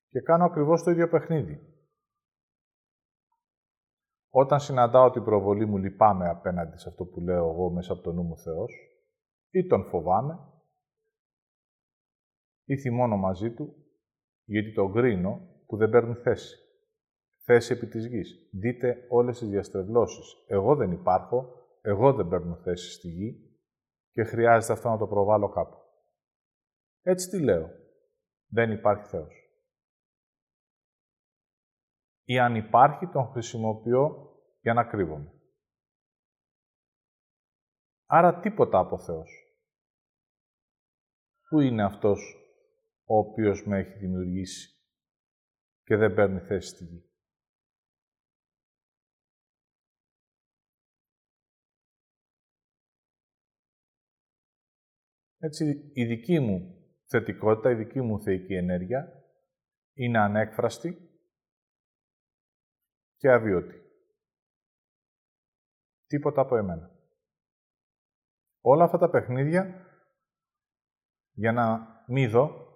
και 0.09 0.21
κάνω 0.21 0.45
ακριβώς 0.45 0.83
το 0.83 0.91
ίδιο 0.91 1.09
παιχνίδι. 1.09 1.61
Όταν 4.31 4.61
συναντάω 4.61 5.11
την 5.11 5.25
προβολή 5.25 5.67
μου, 5.67 5.77
λυπάμαι 5.77 6.29
απέναντι 6.29 6.79
σε 6.79 6.89
αυτό 6.89 7.05
που 7.05 7.21
λέω 7.21 7.51
εγώ 7.51 7.71
μέσα 7.71 7.93
από 7.93 8.03
το 8.03 8.13
νου 8.13 8.23
μου 8.23 8.39
Θεός, 8.39 8.73
ή 9.51 9.67
τον 9.67 9.85
φοβάμαι, 9.85 10.39
ή 12.65 12.79
θυμώνω 12.79 13.17
μαζί 13.17 13.55
του, 13.55 13.75
γιατί 14.45 14.73
τον 14.73 14.91
γκρίνω 14.91 15.41
που 15.67 15.77
δεν 15.77 15.91
παίρνει 15.91 16.15
θέση. 16.15 16.57
Θέση 17.45 17.73
επί 17.73 17.87
της 17.87 18.07
γης. 18.07 18.51
Δείτε 18.53 19.07
όλες 19.09 19.39
τις 19.39 19.49
διαστρεβλώσεις. 19.49 20.45
Εγώ 20.47 20.75
δεν 20.75 20.93
υπάρχω, 20.93 21.53
εγώ 21.81 22.13
δεν 22.13 22.29
παίρνω 22.29 22.57
θέση 22.57 22.93
στη 22.93 23.09
γη 23.09 23.59
και 24.13 24.25
χρειάζεται 24.25 24.73
αυτό 24.73 24.89
να 24.89 24.99
το 24.99 25.07
προβάλλω 25.07 25.49
κάπου. 25.49 25.77
Έτσι 27.03 27.29
τι 27.29 27.43
λέω. 27.43 27.85
Δεν 28.57 28.71
υπάρχει 28.71 29.09
Θεός. 29.09 29.35
Ή 32.25 32.39
αν 32.39 32.55
υπάρχει, 32.55 33.07
τον 33.07 33.27
χρησιμοποιώ 33.27 34.33
για 34.61 34.75
να 34.75 34.85
κρύβομαι. 34.85 35.33
Άρα 38.07 38.41
τίποτα 38.41 38.79
από 38.79 38.99
Θεός. 38.99 39.31
Πού 41.49 41.61
είναι 41.61 41.85
Αυτός 41.85 42.37
ο 43.05 43.19
οποίος 43.19 43.67
με 43.67 43.79
έχει 43.79 43.99
δημιουργήσει 43.99 44.69
και 45.85 45.97
δεν 45.97 46.15
παίρνει 46.15 46.41
θέση 46.41 46.69
στη 46.69 46.85
γη; 46.85 47.11
Έτσι, 55.39 55.91
η 55.95 56.05
δική 56.05 56.41
μου 56.41 56.76
θετικότητα, 57.07 57.71
η 57.71 57.75
δική 57.75 58.01
μου 58.01 58.21
θεϊκή 58.21 58.55
ενέργεια 58.55 59.25
είναι 59.93 60.19
ανέκφραστη 60.19 61.11
και 63.17 63.31
αβίωτη. 63.31 63.81
Τίποτα 66.07 66.41
από 66.41 66.57
εμένα. 66.57 66.91
Όλα 68.61 68.85
αυτά 68.85 68.99
τα 68.99 69.11
παιχνίδια 69.11 69.87
για 71.33 71.53
να 71.53 71.87
μην 72.07 72.31
δω 72.31 72.67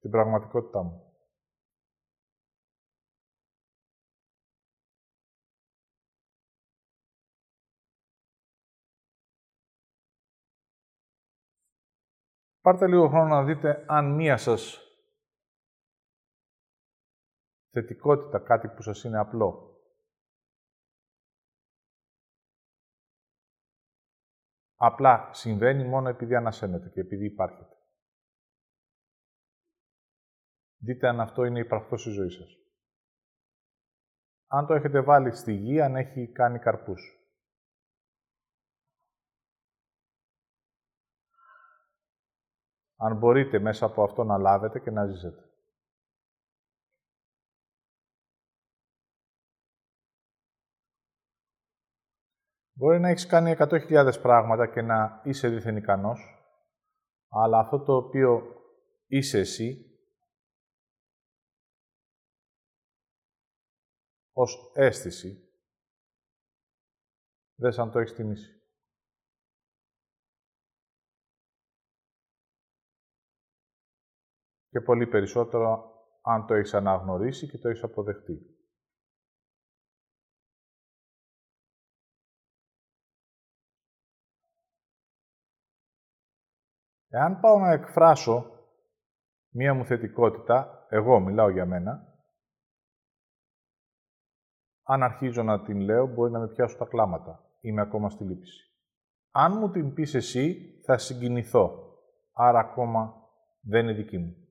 την 0.00 0.10
πραγματικότητά 0.10 0.82
μου. 0.82 1.09
Πάρτε 12.60 12.86
λίγο 12.86 13.08
χρόνο 13.08 13.28
να 13.28 13.44
δείτε 13.44 13.84
αν 13.88 14.14
μία 14.14 14.36
σας 14.36 14.80
θετικότητα, 17.70 18.38
κάτι 18.38 18.68
που 18.68 18.82
σας 18.82 19.04
είναι 19.04 19.18
απλό, 19.18 19.80
απλά 24.74 25.32
συμβαίνει 25.32 25.84
μόνο 25.84 26.08
επειδή 26.08 26.34
ανασένετε 26.34 26.88
και 26.88 27.00
επειδή 27.00 27.24
υπάρχετε. 27.24 27.74
Δείτε 30.76 31.08
αν 31.08 31.20
αυτό 31.20 31.44
είναι 31.44 31.58
υπαρκτό 31.60 31.96
στη 31.96 32.10
ζωή 32.10 32.30
σας. 32.30 32.56
Αν 34.46 34.66
το 34.66 34.74
έχετε 34.74 35.00
βάλει 35.00 35.32
στη 35.32 35.52
γη, 35.52 35.80
αν 35.80 35.96
έχει 35.96 36.32
κάνει 36.32 36.58
καρπούς. 36.58 37.19
Αν 43.02 43.16
μπορείτε 43.16 43.58
μέσα 43.58 43.86
από 43.86 44.02
αυτό 44.02 44.24
να 44.24 44.38
λάβετε 44.38 44.80
και 44.80 44.90
να 44.90 45.06
ζήσετε. 45.06 45.44
Μπορεί 52.72 53.00
να 53.00 53.08
έχεις 53.08 53.26
κάνει 53.26 53.56
100.000 53.58 54.12
πράγματα 54.22 54.66
και 54.66 54.82
να 54.82 55.20
είσαι 55.24 55.48
δίθεν 55.48 55.76
ικανός, 55.76 56.20
αλλά 57.28 57.58
αυτό 57.58 57.82
το 57.82 57.96
οποίο 57.96 58.42
είσαι 59.06 59.38
εσύ, 59.38 59.98
ως 64.32 64.72
αίσθηση, 64.74 65.52
δεν 67.54 67.72
σαν 67.72 67.90
το 67.90 67.98
έχεις 67.98 68.14
τιμήσει. 68.14 68.59
Και 74.70 74.80
πολύ 74.80 75.06
περισσότερο 75.06 75.92
αν 76.22 76.46
το 76.46 76.54
έχεις 76.54 76.74
αναγνωρίσει 76.74 77.48
και 77.48 77.58
το 77.58 77.68
έχεις 77.68 77.82
αποδεχτεί. 77.82 78.60
Εάν 87.08 87.40
πάω 87.40 87.58
να 87.58 87.72
εκφράσω 87.72 88.50
μία 89.52 89.74
μου 89.74 89.84
θετικότητα, 89.84 90.86
εγώ 90.88 91.20
μιλάω 91.20 91.50
για 91.50 91.66
μένα, 91.66 92.10
αν 94.82 95.02
αρχίζω 95.02 95.42
να 95.42 95.62
την 95.62 95.80
λέω, 95.80 96.06
μπορεί 96.06 96.32
να 96.32 96.38
με 96.38 96.48
πιάσω 96.48 96.76
τα 96.76 96.86
κλάματα. 96.86 97.44
Είμαι 97.60 97.80
ακόμα 97.80 98.10
στη 98.10 98.24
λύπηση. 98.24 98.70
Αν 99.30 99.58
μου 99.58 99.70
την 99.70 99.94
πεις 99.94 100.14
εσύ, 100.14 100.56
θα 100.84 100.98
συγκινηθώ. 100.98 101.94
Άρα 102.32 102.58
ακόμα 102.58 103.14
δεν 103.60 103.82
είναι 103.82 103.92
δική 103.92 104.18
μου. 104.18 104.49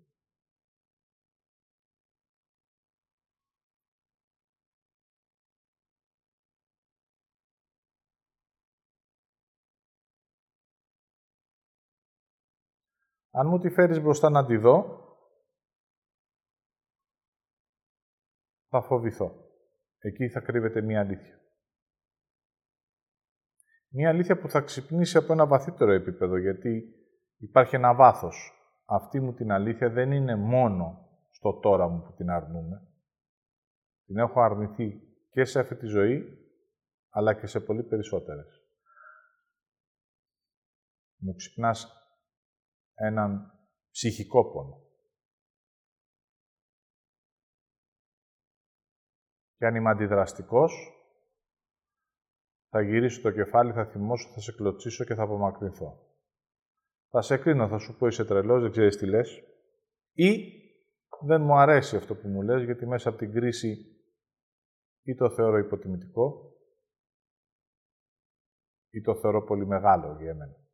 Αν 13.39 13.47
μου 13.47 13.59
τη 13.59 13.69
φέρεις 13.69 14.01
μπροστά 14.01 14.29
να 14.29 14.45
τη 14.45 14.57
δω, 14.57 15.03
θα 18.69 18.81
φοβηθώ. 18.81 19.31
Εκεί 19.97 20.29
θα 20.29 20.39
κρύβεται 20.39 20.81
μία 20.81 20.99
αλήθεια. 20.99 21.39
Μία 23.89 24.09
αλήθεια 24.09 24.39
που 24.39 24.49
θα 24.49 24.61
ξυπνήσει 24.61 25.17
από 25.17 25.33
ένα 25.33 25.47
βαθύτερο 25.47 25.91
επίπεδο, 25.91 26.37
γιατί 26.37 26.95
υπάρχει 27.37 27.75
ένα 27.75 27.95
βάθος. 27.95 28.53
Αυτή 28.85 29.19
μου 29.19 29.33
την 29.33 29.51
αλήθεια 29.51 29.89
δεν 29.89 30.11
είναι 30.11 30.35
μόνο 30.35 31.09
στο 31.29 31.59
τώρα 31.59 31.87
μου 31.87 32.01
που 32.01 32.13
την 32.13 32.29
αρνούμε. 32.29 32.87
Την 34.05 34.17
έχω 34.17 34.41
αρνηθεί 34.41 35.01
και 35.29 35.45
σε 35.45 35.59
αυτή 35.59 35.75
τη 35.75 35.85
ζωή, 35.85 36.37
αλλά 37.09 37.33
και 37.33 37.47
σε 37.47 37.59
πολύ 37.59 37.83
περισσότερες. 37.83 38.67
Μου 41.15 41.35
ξυπνάς 41.35 41.93
έναν 42.99 43.51
ψυχικό 43.91 44.51
πόνο. 44.51 44.83
Και 49.57 49.65
αν 49.65 49.75
είμαι 49.75 49.89
αντιδραστικός, 49.89 50.93
θα 52.69 52.81
γυρίσω 52.81 53.21
το 53.21 53.31
κεφάλι, 53.31 53.73
θα 53.73 53.85
θυμώσω, 53.85 54.29
θα 54.33 54.39
σε 54.39 54.51
κλωτσίσω 54.51 55.03
και 55.03 55.15
θα 55.15 55.23
απομακρυνθώ. 55.23 56.07
Θα 57.09 57.21
σε 57.21 57.37
κρίνω, 57.37 57.67
θα 57.67 57.77
σου 57.77 57.97
πω 57.97 58.07
είσαι 58.07 58.25
τρελός, 58.25 58.61
δεν 58.61 58.71
ξέρεις 58.71 58.97
τι 58.97 59.05
λες. 59.05 59.43
Ή 60.13 60.53
δεν 61.25 61.41
μου 61.41 61.53
αρέσει 61.53 61.95
αυτό 61.95 62.15
που 62.15 62.27
μου 62.27 62.41
λες, 62.41 62.63
γιατί 62.63 62.85
μέσα 62.85 63.09
από 63.09 63.17
την 63.17 63.31
κρίση 63.31 63.99
ή 65.03 65.15
το 65.15 65.29
θεωρώ 65.29 65.57
υποτιμητικό, 65.57 66.53
ή 68.89 69.01
το 69.01 69.15
θεωρώ 69.15 69.43
πολύ 69.43 69.65
μεγάλο 69.65 70.17
για 70.21 70.29
εμένα. 70.29 70.68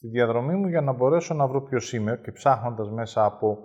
Στη 0.00 0.08
διαδρομή 0.08 0.56
μου 0.56 0.68
για 0.68 0.80
να 0.80 0.92
μπορέσω 0.92 1.34
να 1.34 1.46
βρω 1.46 1.62
ποιος 1.62 1.92
είμαι 1.92 2.20
και 2.22 2.32
ψάχνοντας 2.32 2.90
μέσα 2.90 3.24
από 3.24 3.58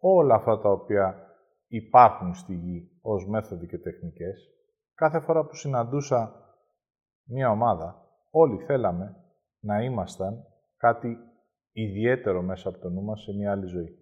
όλα 0.00 0.34
αυτά 0.34 0.60
τα 0.60 0.70
οποία 0.70 1.26
υπάρχουν 1.66 2.34
στη 2.34 2.54
γη 2.54 2.98
ως 3.00 3.28
μέθοδοι 3.28 3.66
και 3.66 3.78
τεχνικές, 3.78 4.50
κάθε 4.94 5.20
φορά 5.20 5.46
που 5.46 5.54
συναντούσα 5.54 6.46
μία 7.24 7.50
ομάδα, 7.50 8.08
όλοι 8.30 8.64
θέλαμε 8.64 9.16
να 9.60 9.82
ήμασταν 9.82 10.44
κάτι 10.76 11.16
ιδιαίτερο 11.72 12.42
μέσα 12.42 12.68
από 12.68 12.78
το 12.78 12.88
νου 12.88 13.02
μας 13.02 13.22
σε 13.22 13.32
μία 13.32 13.50
άλλη 13.50 13.66
ζωή. 13.66 13.96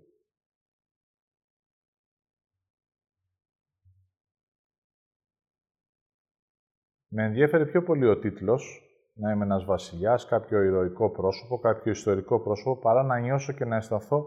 Με 7.09 7.25
ενδιέφερε 7.25 7.66
πιο 7.66 7.83
πολύ 7.83 8.07
ο 8.07 8.19
τίτλος 8.19 8.89
να 9.21 9.31
είμαι 9.31 9.45
ένας 9.45 9.65
βασιλιάς, 9.65 10.27
κάποιο 10.27 10.63
ηρωικό 10.63 11.11
πρόσωπο, 11.11 11.59
κάποιο 11.59 11.93
ιστορικό 11.93 12.41
πρόσωπο, 12.41 12.81
παρά 12.81 13.03
να 13.03 13.19
νιώσω 13.19 13.53
και 13.53 13.65
να 13.65 13.77
αισθανθώ 13.77 14.27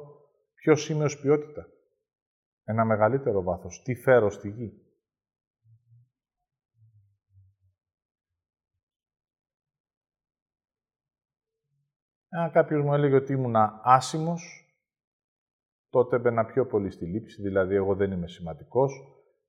ποιο 0.54 0.74
είμαι 0.90 1.04
ως 1.04 1.20
ποιότητα. 1.20 1.68
Ένα 2.64 2.86
μεγαλύτερο 2.86 3.44
βάθος. 3.44 3.82
Τι 3.84 3.96
φέρω 3.96 4.30
στη 4.30 4.50
γη. 4.50 4.78
Αν 12.30 12.52
κάποιος 12.52 12.84
μου 12.84 12.94
έλεγε 12.94 13.16
ότι 13.16 13.34
ήμουν 13.34 13.56
άσημος, 13.84 14.68
τότε 15.90 16.16
έμπαινα 16.16 16.46
πιο 16.46 16.66
πολύ 16.66 16.92
στη 16.92 17.06
λήψη, 17.06 17.42
δηλαδή 17.42 17.76
εγώ 17.76 17.96
δεν 17.96 18.12
είμαι 18.12 18.28
σημαντικός, 18.28 18.92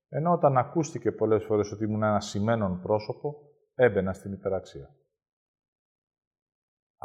ενώ 0.09 0.33
όταν 0.33 0.57
ακούστηκε 0.57 1.13
πολλές 1.13 1.45
φορές 1.45 1.73
ότι 1.73 1.85
ήμουν 1.85 2.03
ένα 2.03 2.21
σημαίνον 2.21 2.81
πρόσωπο, 2.83 3.35
έμπαινα 3.75 4.13
στην 4.13 4.33
υπεραξία. 4.33 4.97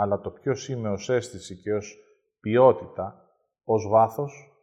Αλλά 0.01 0.19
το 0.19 0.31
ποιος 0.31 0.69
είμαι 0.69 0.89
ως 0.89 1.09
αίσθηση 1.09 1.61
και 1.61 1.73
ως 1.73 1.97
ποιότητα, 2.39 3.35
ως 3.63 3.87
βάθος, 3.87 4.53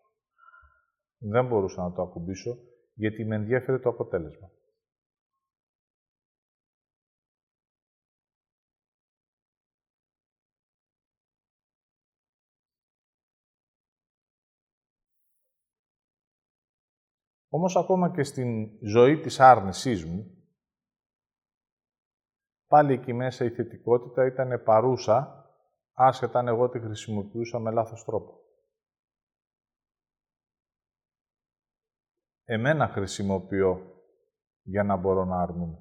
δεν 1.19 1.47
μπορούσα 1.47 1.83
να 1.83 1.93
το 1.93 2.03
ακουμπήσω, 2.03 2.59
γιατί 2.95 3.25
με 3.25 3.35
ενδιαφέρει 3.35 3.81
το 3.81 3.89
αποτέλεσμα. 3.89 4.51
Όμως 17.49 17.77
ακόμα 17.77 18.11
και 18.11 18.23
στην 18.23 18.79
ζωή 18.87 19.21
της 19.21 19.41
άρνησής 19.41 20.05
μου, 20.05 20.36
πάλι 22.67 22.93
εκεί 22.93 23.13
μέσα 23.13 23.45
η 23.45 23.51
θετικότητα 23.51 24.27
ήταν 24.27 24.63
παρούσα, 24.65 25.45
άσχετα 25.93 26.39
αν 26.39 26.49
εγώ 26.49 26.69
τη 26.69 26.81
χρησιμοποιούσα 26.81 27.59
με 27.59 27.71
λάθος 27.71 28.05
τρόπο. 28.05 28.41
Εμένα 32.45 32.89
χρησιμοποιώ 32.89 34.03
για 34.63 34.83
να 34.83 34.97
μπορώ 34.97 35.25
να 35.25 35.43
αρνούμε. 35.43 35.81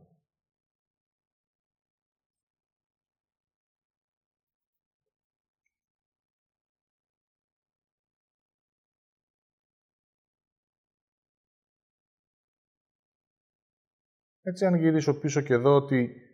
Έτσι, 14.48 14.65
αν 14.65 14.76
γυρίσω 14.76 15.19
πίσω 15.19 15.41
και 15.41 15.54
εδώ 15.54 15.76
ότι 15.76 16.25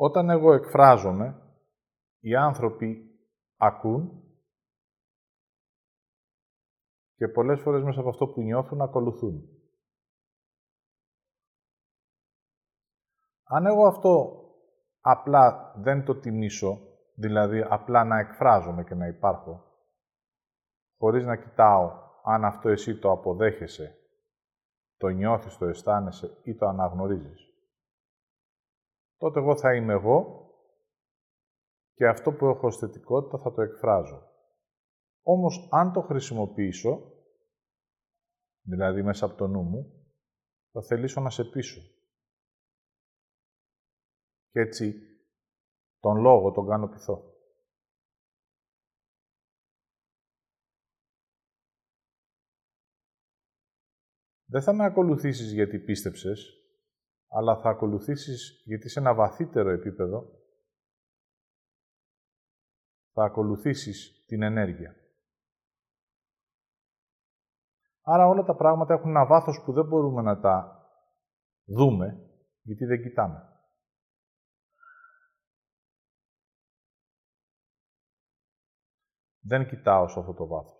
όταν 0.00 0.30
εγώ 0.30 0.52
εκφράζομαι, 0.52 1.42
οι 2.20 2.34
άνθρωποι 2.34 3.18
ακούν 3.56 4.22
και 7.14 7.28
πολλές 7.28 7.60
φορές 7.60 7.82
μέσα 7.82 8.00
από 8.00 8.08
αυτό 8.08 8.26
που 8.26 8.40
νιώθουν 8.40 8.80
ακολουθούν. 8.80 9.48
Αν 13.44 13.66
εγώ 13.66 13.86
αυτό 13.86 14.42
απλά 15.00 15.74
δεν 15.76 16.04
το 16.04 16.14
τιμήσω, 16.14 16.78
δηλαδή 17.14 17.60
απλά 17.68 18.04
να 18.04 18.18
εκφράζομαι 18.18 18.84
και 18.84 18.94
να 18.94 19.06
υπάρχω, 19.06 19.64
χωρίς 20.98 21.24
να 21.24 21.36
κοιτάω 21.36 21.90
αν 22.22 22.44
αυτό 22.44 22.68
εσύ 22.68 22.98
το 22.98 23.10
αποδέχεσαι, 23.10 23.98
το 24.96 25.08
νιώθεις, 25.08 25.56
το 25.56 25.66
αισθάνεσαι 25.66 26.40
ή 26.42 26.54
το 26.54 26.66
αναγνωρίζεις 26.66 27.47
τότε 29.18 29.38
εγώ 29.38 29.56
θα 29.56 29.74
είμαι 29.74 29.92
εγώ 29.92 30.46
και 31.94 32.08
αυτό 32.08 32.32
που 32.32 32.46
έχω 32.46 32.66
ως 32.66 32.76
θετικότητα 32.76 33.38
θα 33.38 33.52
το 33.52 33.62
εκφράζω. 33.62 34.28
Όμως, 35.22 35.68
αν 35.70 35.92
το 35.92 36.00
χρησιμοποιήσω, 36.00 37.12
δηλαδή 38.62 39.02
μέσα 39.02 39.26
από 39.26 39.36
το 39.36 39.46
νου 39.46 39.62
μου, 39.62 40.08
θα 40.72 40.82
θελήσω 40.82 41.20
να 41.20 41.30
σε 41.30 41.44
πείσω. 41.44 41.80
Και 44.50 44.60
έτσι, 44.60 44.94
τον 46.00 46.16
λόγο 46.20 46.52
τον 46.52 46.66
κάνω 46.66 46.88
πειθό. 46.88 47.36
Δεν 54.50 54.62
θα 54.62 54.72
με 54.72 54.84
ακολουθήσεις 54.84 55.52
γιατί 55.52 55.78
πίστεψες, 55.78 56.67
αλλά 57.28 57.60
θα 57.60 57.70
ακολουθήσεις, 57.70 58.62
γιατί 58.64 58.88
σε 58.88 58.98
ένα 58.98 59.14
βαθύτερο 59.14 59.70
επίπεδο, 59.70 60.38
θα 63.12 63.24
ακολουθήσεις 63.24 64.24
την 64.26 64.42
ενέργεια. 64.42 64.96
Άρα 68.02 68.26
όλα 68.26 68.42
τα 68.42 68.56
πράγματα 68.56 68.94
έχουν 68.94 69.08
ένα 69.08 69.26
βάθος 69.26 69.62
που 69.64 69.72
δεν 69.72 69.86
μπορούμε 69.86 70.22
να 70.22 70.40
τα 70.40 70.82
δούμε, 71.64 72.30
γιατί 72.62 72.84
δεν 72.84 73.02
κοιτάμε. 73.02 73.42
Δεν 79.40 79.68
κοιτάω 79.68 80.08
σε 80.08 80.18
αυτό 80.18 80.34
το 80.34 80.46
βάθος. 80.46 80.76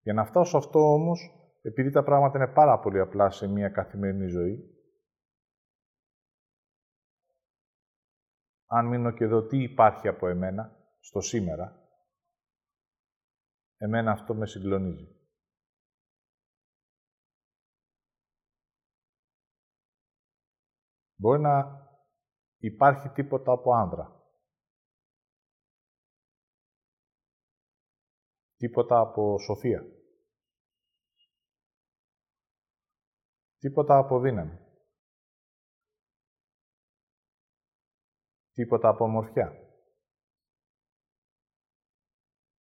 Για 0.00 0.12
να 0.12 0.24
φτάσω 0.24 0.50
σε 0.50 0.56
αυτό 0.56 0.78
όμως, 0.78 1.39
επειδή 1.60 1.90
τα 1.90 2.02
πράγματα 2.02 2.38
είναι 2.38 2.52
πάρα 2.52 2.78
πολύ 2.78 3.00
απλά 3.00 3.30
σε 3.30 3.46
μια 3.46 3.68
καθημερινή 3.68 4.26
ζωή, 4.26 4.74
αν 8.66 8.86
μείνω 8.86 9.10
και 9.10 9.24
εδώ 9.24 9.46
τι 9.46 9.62
υπάρχει 9.62 10.08
από 10.08 10.28
εμένα, 10.28 10.76
στο 11.00 11.20
σήμερα, 11.20 11.88
εμένα 13.76 14.12
αυτό 14.12 14.34
με 14.34 14.46
συγκλονίζει. 14.46 15.14
Μπορεί 21.16 21.40
να 21.40 21.86
υπάρχει 22.58 23.08
τίποτα 23.08 23.52
από 23.52 23.74
άνδρα. 23.74 24.24
Τίποτα 28.56 29.00
από 29.00 29.38
σοφία. 29.38 29.99
Τίποτα 33.60 33.98
από 33.98 34.20
δύναμη. 34.20 34.58
Τίποτα 38.52 38.88
από 38.88 39.04
ομορφιά. 39.04 39.52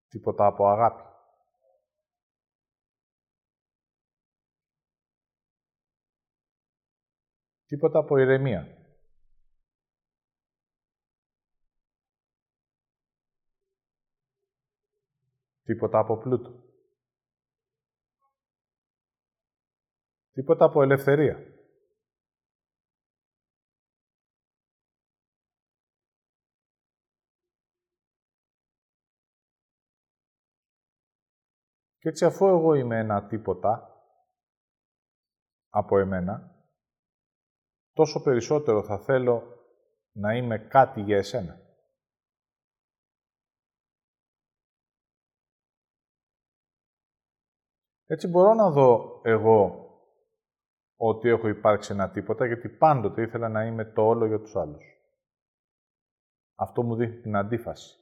Τίποτα 0.07 0.45
από 0.45 0.67
αγάπη. 0.67 1.03
Τίποτα 7.65 7.99
από 7.99 8.17
ηρεμία. 8.17 8.77
Τίποτα 15.63 15.99
από 15.99 16.17
πλούτο. 16.17 16.68
Τίποτα 20.39 20.65
από 20.65 20.81
ελευθερία. 20.81 21.37
Και 31.97 32.09
έτσι 32.09 32.25
αφού 32.25 32.47
εγώ 32.47 32.73
είμαι 32.73 32.97
ένα 32.99 33.27
τίποτα 33.27 34.03
από 35.69 35.99
εμένα, 35.99 36.65
τόσο 37.93 38.21
περισσότερο 38.21 38.83
θα 38.83 38.99
θέλω 38.99 39.43
να 40.11 40.35
είμαι 40.35 40.57
κάτι 40.57 41.01
για 41.01 41.17
εσένα. 41.17 41.59
Έτσι 48.05 48.27
μπορώ 48.27 48.53
να 48.53 48.71
δω 48.71 49.21
εγώ 49.23 49.88
ότι 51.01 51.29
έχω 51.29 51.47
υπάρξει 51.47 51.93
ένα 51.93 52.09
τίποτα, 52.09 52.45
γιατί 52.45 52.69
πάντοτε 52.69 53.21
ήθελα 53.21 53.49
να 53.49 53.65
είμαι 53.65 53.85
το 53.85 54.01
όλο 54.01 54.25
για 54.25 54.39
τους 54.39 54.55
άλλους. 54.55 54.85
Αυτό 56.55 56.83
μου 56.83 56.95
δείχνει 56.95 57.21
την 57.21 57.35
αντίφαση. 57.35 57.99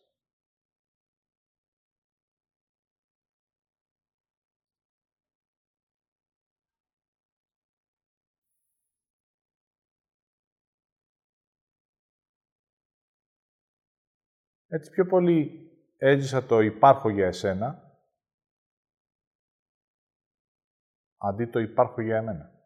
Έτσι 14.68 14.92
πιο 14.92 15.06
πολύ 15.06 15.72
έζησα 15.98 16.46
το 16.46 16.60
υπάρχω 16.60 17.10
για 17.10 17.28
εσένα, 17.28 18.00
αντί 21.18 21.46
το 21.46 21.60
υπάρχω 21.60 22.02
για 22.02 22.18
εμένα. 22.18 22.57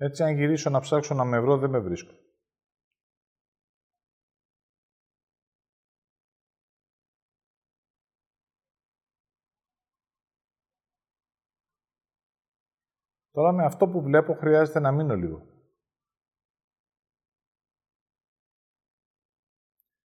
Έτσι, 0.00 0.22
αν 0.22 0.34
γυρίσω 0.34 0.70
να 0.70 0.80
ψάξω 0.80 1.14
να 1.14 1.24
με 1.24 1.40
βρω, 1.40 1.58
δεν 1.58 1.70
με 1.70 1.78
βρίσκω. 1.78 2.12
Τώρα 13.30 13.52
με 13.52 13.64
αυτό 13.64 13.88
που 13.88 14.02
βλέπω 14.02 14.34
χρειάζεται 14.34 14.80
να 14.80 14.92
μείνω 14.92 15.14
λίγο. 15.14 15.46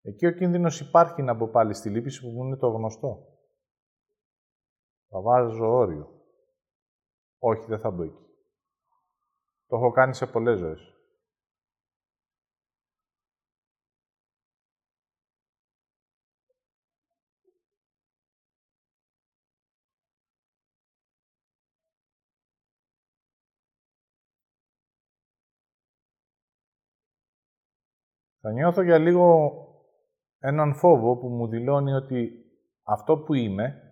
Εκεί 0.00 0.26
ο 0.26 0.32
κίνδυνος 0.32 0.80
υπάρχει 0.80 1.22
να 1.22 1.34
μπω 1.34 1.48
πάλι 1.48 1.74
στη 1.74 1.90
λύπηση 1.90 2.20
που 2.20 2.28
μου 2.28 2.44
είναι 2.44 2.56
το 2.56 2.68
γνωστό. 2.68 3.38
Θα 5.08 5.20
βάζω 5.20 5.66
όριο. 5.66 6.22
Όχι, 7.38 7.66
δεν 7.66 7.78
θα 7.78 7.90
μπω 7.90 8.02
εκεί. 8.02 8.27
Το 9.68 9.76
έχω 9.76 9.90
κάνει 9.90 10.14
σε 10.14 10.26
πολλές 10.26 10.58
ζωές. 10.58 10.92
Θα 28.40 28.52
νιώθω 28.52 28.82
για 28.82 28.98
λίγο 28.98 29.52
έναν 30.38 30.74
φόβο 30.74 31.16
που 31.16 31.28
μου 31.28 31.48
δηλώνει 31.48 31.92
ότι 31.92 32.30
αυτό 32.82 33.18
που 33.18 33.34
είμαι, 33.34 33.82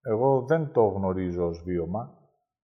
εγώ 0.00 0.44
δεν 0.44 0.72
το 0.72 0.86
γνωρίζω 0.86 1.46
ως 1.46 1.62
βίωμα, 1.62 2.17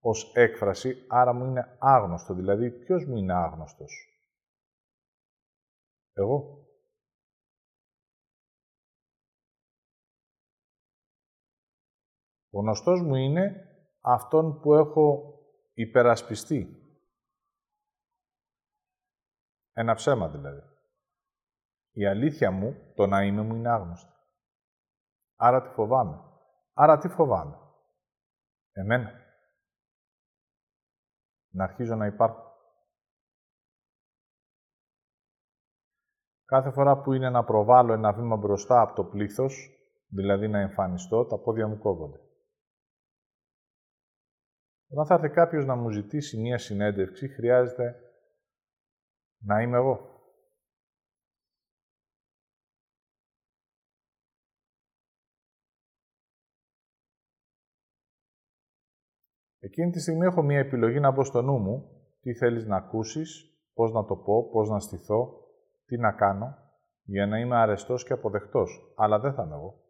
ως 0.06 0.32
έκφραση, 0.34 1.04
άρα 1.08 1.32
μου 1.32 1.44
είναι 1.44 1.76
άγνωστο. 1.80 2.34
Δηλαδή, 2.34 2.70
ποιος 2.70 3.04
μου 3.04 3.16
είναι 3.16 3.34
άγνωστος; 3.34 4.08
Εγώ. 6.12 6.58
Ο 12.50 12.60
γνωστός 12.60 13.02
μου 13.02 13.14
είναι 13.14 13.68
αυτόν 14.00 14.60
που 14.60 14.74
έχω 14.74 15.34
υπερασπιστεί. 15.74 16.78
Ένα 19.72 19.94
ψέμα 19.94 20.28
δηλαδή. 20.28 20.62
Η 21.90 22.06
αλήθεια 22.06 22.50
μου, 22.50 22.92
το 22.94 23.06
να 23.06 23.22
είμαι 23.22 23.42
μου 23.42 23.54
είναι 23.54 23.70
άγνωστη. 23.70 24.12
Άρα 25.36 25.62
τι 25.62 25.68
φοβάμαι. 25.68 26.22
Άρα 26.74 26.98
τι 26.98 27.08
φοβάμαι; 27.08 27.58
Εμένα. 28.72 29.23
Να 31.54 31.64
αρχίζω 31.64 31.94
να 31.94 32.06
υπάρχω. 32.06 32.52
Κάθε 36.44 36.70
φορά 36.70 37.00
που 37.00 37.12
είναι 37.12 37.30
να 37.30 37.44
προβάλλω 37.44 37.92
ένα 37.92 38.12
βήμα 38.12 38.36
μπροστά 38.36 38.80
από 38.80 38.94
το 38.94 39.04
πλήθος, 39.04 39.70
δηλαδή 40.08 40.48
να 40.48 40.58
εμφανιστώ, 40.58 41.24
τα 41.24 41.38
πόδια 41.38 41.68
μου 41.68 41.78
κόβονται. 41.78 42.18
Όταν 44.88 45.06
θα 45.06 45.14
έρθει 45.14 45.28
κάποιος 45.28 45.64
να 45.64 45.74
μου 45.74 45.90
ζητήσει 45.90 46.40
μία 46.40 46.58
συνέντευξη, 46.58 47.28
χρειάζεται 47.28 47.94
να 49.38 49.60
είμαι 49.60 49.76
εγώ. 49.76 50.13
Εκείνη 59.64 59.90
τη 59.90 60.00
στιγμή 60.00 60.26
έχω 60.26 60.42
μία 60.42 60.58
επιλογή 60.58 61.00
να 61.00 61.10
μπω 61.10 61.24
στο 61.24 61.42
νου 61.42 61.58
μου, 61.58 62.04
τι 62.20 62.34
θέλεις 62.34 62.66
να 62.66 62.76
ακούσεις, 62.76 63.58
πώς 63.74 63.92
να 63.92 64.04
το 64.04 64.16
πω, 64.16 64.50
πώς 64.50 64.68
να 64.68 64.80
στηθώ, 64.80 65.48
τι 65.86 65.96
να 65.96 66.12
κάνω, 66.12 66.56
για 67.02 67.26
να 67.26 67.38
είμαι 67.38 67.56
αρεστός 67.56 68.04
και 68.04 68.12
αποδεκτός. 68.12 68.94
Αλλά 68.96 69.18
δεν 69.18 69.34
θα 69.34 69.42
είμαι 69.42 69.54
εγώ. 69.54 69.82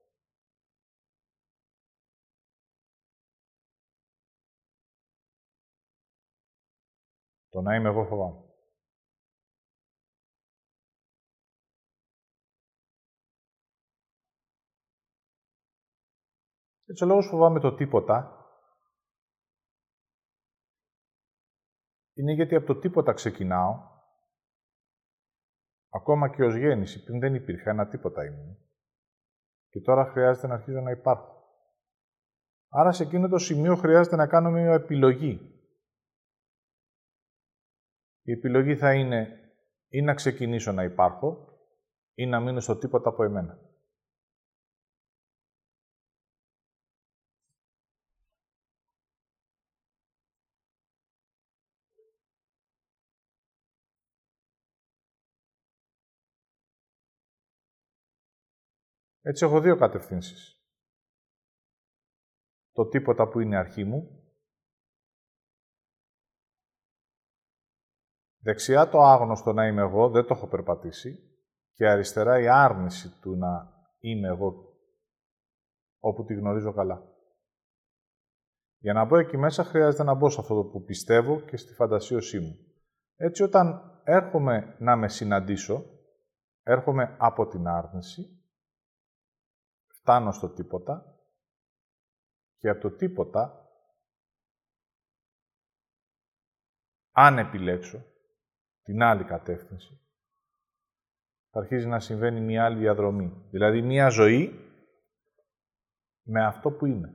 Το 7.48 7.60
να 7.60 7.74
είμαι 7.74 7.88
εγώ 7.88 8.04
φοβάμαι. 8.04 8.42
Έτσι 16.86 17.04
ο 17.04 17.06
λόγος 17.06 17.26
φοβάμαι 17.26 17.60
το 17.60 17.74
τίποτα 17.74 18.43
είναι 22.14 22.32
γιατί 22.32 22.54
από 22.54 22.66
το 22.66 22.76
τίποτα 22.78 23.12
ξεκινάω, 23.12 23.92
ακόμα 25.88 26.28
και 26.28 26.44
ως 26.44 26.56
γέννηση, 26.56 27.04
πριν 27.04 27.20
δεν 27.20 27.34
υπήρχε 27.34 27.70
ένα 27.70 27.88
τίποτα 27.88 28.24
ήμουν. 28.24 28.58
Και 29.68 29.80
τώρα 29.80 30.04
χρειάζεται 30.04 30.46
να 30.46 30.54
αρχίζω 30.54 30.80
να 30.80 30.90
υπάρχω. 30.90 31.34
Άρα 32.68 32.92
σε 32.92 33.02
εκείνο 33.02 33.28
το 33.28 33.38
σημείο 33.38 33.76
χρειάζεται 33.76 34.16
να 34.16 34.26
κάνω 34.26 34.50
μια 34.50 34.72
επιλογή. 34.72 35.54
Η 38.22 38.32
επιλογή 38.32 38.76
θα 38.76 38.94
είναι 38.94 39.38
ή 39.88 40.02
να 40.02 40.14
ξεκινήσω 40.14 40.72
να 40.72 40.82
υπάρχω 40.82 41.48
ή 42.14 42.26
να 42.26 42.40
μείνω 42.40 42.60
στο 42.60 42.76
τίποτα 42.76 43.08
από 43.08 43.24
εμένα. 43.24 43.58
Έτσι 59.26 59.44
έχω 59.44 59.60
δύο 59.60 59.76
κατευθύνσεις. 59.76 60.58
Το 62.72 62.86
τίποτα 62.86 63.28
που 63.28 63.40
είναι 63.40 63.56
αρχή 63.56 63.84
μου. 63.84 64.28
Δεξιά 68.38 68.88
το 68.88 68.98
άγνωστο 68.98 69.52
να 69.52 69.66
είμαι 69.66 69.82
εγώ, 69.82 70.08
δεν 70.08 70.26
το 70.26 70.34
έχω 70.34 70.48
περπατήσει. 70.48 71.38
Και 71.72 71.88
αριστερά 71.88 72.40
η 72.40 72.48
άρνηση 72.48 73.20
του 73.20 73.36
να 73.36 73.72
είμαι 73.98 74.28
εγώ, 74.28 74.78
όπου 75.98 76.24
τη 76.24 76.34
γνωρίζω 76.34 76.72
καλά. 76.72 77.12
Για 78.78 78.92
να 78.92 79.04
μπω 79.04 79.16
εκεί 79.16 79.36
μέσα 79.36 79.64
χρειάζεται 79.64 80.02
να 80.02 80.14
μπω 80.14 80.30
σε 80.30 80.40
αυτό 80.40 80.64
που 80.64 80.82
πιστεύω 80.82 81.40
και 81.40 81.56
στη 81.56 81.74
φαντασίωσή 81.74 82.40
μου. 82.40 82.56
Έτσι 83.16 83.42
όταν 83.42 84.00
έρχομαι 84.04 84.76
να 84.78 84.96
με 84.96 85.08
συναντήσω, 85.08 85.84
έρχομαι 86.62 87.16
από 87.18 87.46
την 87.46 87.66
άρνηση 87.66 88.43
φτάνω 90.04 90.32
στο 90.32 90.48
τίποτα 90.48 91.18
και 92.56 92.68
από 92.68 92.80
το 92.80 92.90
τίποτα, 92.90 93.68
αν 97.10 97.38
επιλέξω 97.38 98.04
την 98.82 99.02
άλλη 99.02 99.24
κατεύθυνση, 99.24 100.00
θα 101.50 101.60
αρχίζει 101.60 101.86
να 101.86 102.00
συμβαίνει 102.00 102.40
μια 102.40 102.64
άλλη 102.64 102.78
διαδρομή. 102.78 103.46
Δηλαδή, 103.50 103.82
μια 103.82 104.08
ζωή 104.08 104.52
με 106.22 106.44
αυτό 106.44 106.70
που 106.70 106.86
είμαι. 106.86 107.14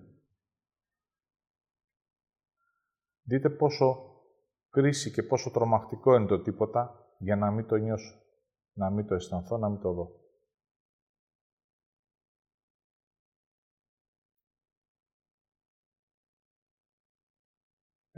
Δείτε 3.22 3.50
πόσο 3.50 4.14
κρίση 4.70 5.12
και 5.12 5.24
πόσο 5.24 5.52
τρομακτικό 5.52 6.16
είναι 6.16 6.28
το 6.28 6.42
τίποτα 6.42 7.14
για 7.18 7.36
να 7.36 7.52
μην 7.52 7.68
το 7.68 7.76
νιώσω, 7.76 8.22
να 8.74 8.90
μην 8.90 9.08
το 9.08 9.16
αισθανθώ, 9.16 9.58
να 9.58 9.70
μην 9.70 9.80
το 9.80 9.94
δω. 9.94 10.19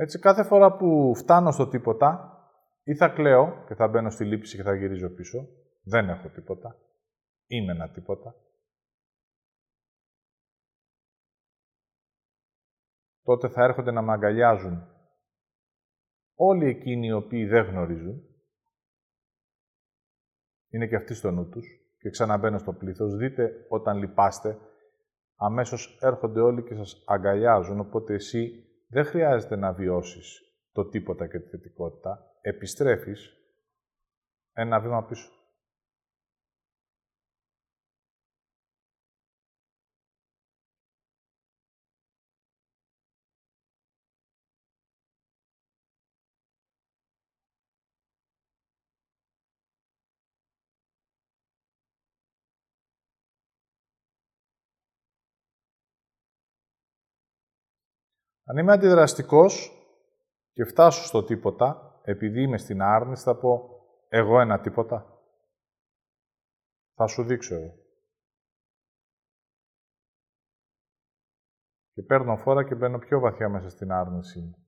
Έτσι, 0.01 0.19
κάθε 0.19 0.43
φορά 0.43 0.75
που 0.75 1.13
φτάνω 1.15 1.51
στο 1.51 1.67
τίποτα, 1.67 2.37
ή 2.83 2.95
θα 2.95 3.09
κλαίω 3.09 3.63
και 3.67 3.75
θα 3.75 3.87
μπαίνω 3.87 4.09
στη 4.09 4.25
λήψη 4.25 4.55
και 4.57 4.63
θα 4.63 4.75
γυρίζω 4.75 5.09
πίσω. 5.09 5.47
Δεν 5.83 6.09
έχω 6.09 6.29
τίποτα. 6.29 6.75
Είμαι 7.47 7.71
ένα 7.71 7.91
τίποτα. 7.91 8.35
Τότε 13.23 13.49
θα 13.49 13.63
έρχονται 13.63 13.91
να 13.91 14.01
με 14.01 14.11
αγκαλιάζουν 14.11 14.87
όλοι 16.35 16.65
εκείνοι 16.65 17.07
οι 17.07 17.11
οποίοι 17.11 17.45
δεν 17.45 17.65
γνωρίζουν. 17.65 18.21
Είναι 20.69 20.87
και 20.87 20.95
αυτοί 20.95 21.13
στο 21.13 21.31
νου 21.31 21.49
τους. 21.49 21.67
Και 21.97 22.09
ξαναμπαίνω 22.09 22.57
στο 22.57 22.73
πλήθος. 22.73 23.15
Δείτε, 23.15 23.65
όταν 23.69 23.97
λυπάστε, 23.97 24.57
αμέσως 25.35 25.97
έρχονται 26.01 26.39
όλοι 26.39 26.63
και 26.63 26.75
σας 26.75 27.03
αγκαλιάζουν, 27.05 27.79
οπότε 27.79 28.13
εσύ 28.13 28.65
δεν 28.91 29.05
χρειάζεται 29.05 29.55
να 29.55 29.73
βιώσεις 29.73 30.41
το 30.71 30.89
τίποτα 30.89 31.27
και 31.27 31.39
τη 31.39 31.49
θετικότητα. 31.49 32.25
Επιστρέφεις 32.41 33.37
ένα 34.53 34.79
βήμα 34.79 35.05
πίσω. 35.05 35.29
Αν 58.51 58.57
είμαι 58.57 58.71
αντιδραστικός, 58.71 59.71
και 60.53 60.63
φτάσω 60.65 61.05
στο 61.05 61.23
τίποτα, 61.23 61.99
επειδή 62.03 62.41
είμαι 62.41 62.57
στην 62.57 62.81
άρνηση, 62.81 63.23
θα 63.23 63.35
πω 63.35 63.69
εγώ 64.09 64.39
ένα 64.39 64.59
τίποτα. 64.59 65.21
Θα 66.93 67.07
σου 67.07 67.23
δείξω 67.23 67.55
εγώ. 67.55 67.73
Και 71.93 72.01
παίρνω 72.01 72.37
φόρα 72.37 72.63
και 72.63 72.75
μπαίνω 72.75 72.97
πιο 72.97 73.19
βαθιά 73.19 73.49
μέσα 73.49 73.69
στην 73.69 73.91
άρνησή 73.91 74.39
μου. 74.39 74.67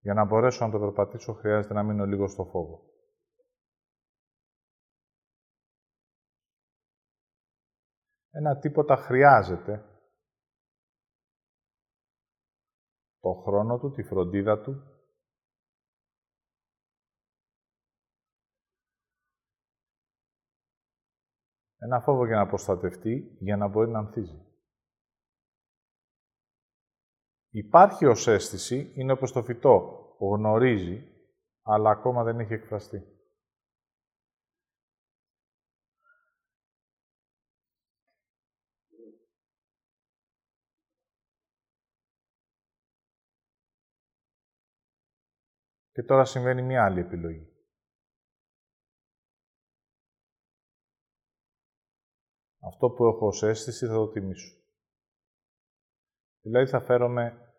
Για 0.00 0.14
να 0.14 0.24
μπορέσω 0.24 0.66
να 0.66 0.70
το 0.72 0.78
περπατήσω, 0.78 1.32
χρειάζεται 1.32 1.74
να 1.74 1.82
μείνω 1.82 2.04
λίγο 2.04 2.28
στο 2.28 2.44
φόβο. 2.44 2.88
Ένα 8.30 8.58
τίποτα 8.58 8.96
χρειάζεται 8.96 9.84
το 13.20 13.32
χρόνο 13.32 13.78
του, 13.78 13.90
τη 13.90 14.02
φροντίδα 14.02 14.60
του, 14.60 14.82
ένα 21.78 22.00
φόβο 22.00 22.26
για 22.26 22.36
να 22.36 22.46
προστατευτεί, 22.46 23.36
για 23.40 23.56
να 23.56 23.68
μπορεί 23.68 23.90
να 23.90 23.98
ανθίζει. 23.98 24.49
Υπάρχει 27.52 28.06
ως 28.06 28.26
αίσθηση, 28.26 28.92
είναι 28.94 29.12
όπως 29.12 29.32
το 29.32 29.42
φυτό, 29.42 30.06
γνωρίζει, 30.18 31.08
αλλά 31.62 31.90
ακόμα 31.90 32.22
δεν 32.24 32.40
έχει 32.40 32.52
εκφραστεί. 32.52 33.20
Και 45.92 46.02
τώρα 46.02 46.24
συμβαίνει 46.24 46.62
μία 46.62 46.84
άλλη 46.84 47.00
επιλογή. 47.00 47.48
Αυτό 52.60 52.90
που 52.90 53.04
έχω 53.04 53.26
ως 53.26 53.42
αίσθηση 53.42 53.86
θα 53.86 53.92
το 53.92 54.08
τιμήσω. 54.08 54.59
Δηλαδή 56.40 56.70
θα 56.70 56.80
φέρομαι 56.80 57.54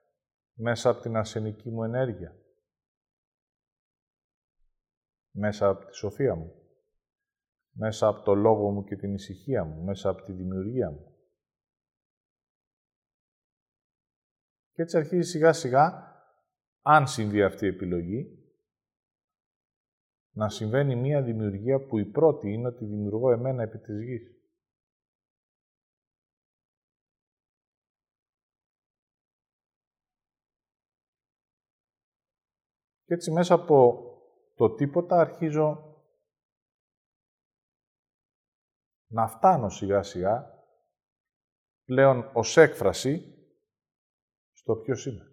μέσα 0.54 0.90
από 0.90 1.02
την 1.02 1.16
αρσενική 1.16 1.70
μου 1.70 1.84
ενέργεια. 1.84 2.36
Μέσα 5.32 5.70
από 5.70 5.86
τη 5.86 5.96
σοφία 5.96 6.36
μου. 6.36 6.56
Μέσα 7.74 8.08
από 8.08 8.22
το 8.22 8.34
λόγο 8.34 8.72
μου 8.72 8.84
και 8.84 8.96
την 8.96 9.14
ησυχία 9.14 9.64
μου. 9.64 9.84
Μέσα 9.84 10.10
από 10.10 10.22
τη 10.22 10.32
δημιουργία 10.32 10.92
μου. 10.92 11.16
Και 14.72 14.82
έτσι 14.82 14.98
αρχίζει 14.98 15.30
σιγά 15.30 15.54
σιγά, 15.54 16.16
αν 16.82 17.08
συμβεί 17.08 17.44
αυτή 17.44 17.66
η 17.66 17.70
επιλογή, 17.70 18.42
να 20.34 20.50
συμβαίνει 20.50 20.96
μία 20.96 21.22
δημιουργία 21.22 21.86
που 21.86 21.98
η 21.98 22.06
πρώτη 22.06 22.54
είναι 22.54 22.68
ότι 22.68 22.86
δημιουργώ 22.86 23.32
εμένα 23.32 23.64
επί 23.64 23.78
της 23.78 24.04
γης. 24.04 24.41
Και 33.12 33.18
έτσι 33.18 33.32
μέσα 33.32 33.54
από 33.54 34.04
το 34.56 34.76
τίποτα 34.76 35.20
αρχίζω 35.20 35.96
να 39.08 39.28
φτάνω 39.28 39.70
σιγά 39.70 40.04
σιγά 40.04 40.66
πλέον 41.84 42.32
ως 42.34 42.58
έκφραση 42.58 43.36
στο 44.52 44.76
ποιος 44.76 45.06
είμαι. 45.06 45.24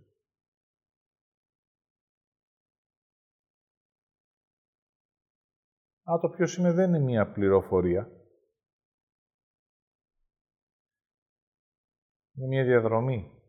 Α, 6.11 6.19
το 6.21 6.29
ποιος 6.29 6.57
είμαι 6.57 6.73
δεν 6.73 6.89
είναι 6.89 7.05
μία 7.05 7.33
πληροφορία. 7.33 8.11
Είναι 12.33 12.47
μία 12.47 12.65
διαδρομή 12.65 13.43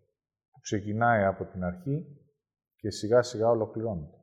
που 0.51 0.59
ξεκινάει 0.59 1.23
από 1.23 1.45
την 1.45 1.63
αρχή 1.63 2.27
και 2.75 2.89
σιγά 2.91 3.21
σιγά 3.21 3.49
ολοκληρώνεται. 3.49 4.18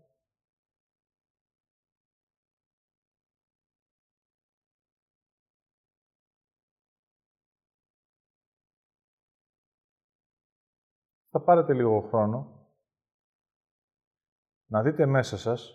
Θα 11.37 11.45
πάρετε 11.45 11.75
λίγο 11.75 12.01
χρόνο 12.01 12.69
να 14.67 14.83
δείτε 14.83 15.07
μέσα 15.07 15.39
σας 15.39 15.73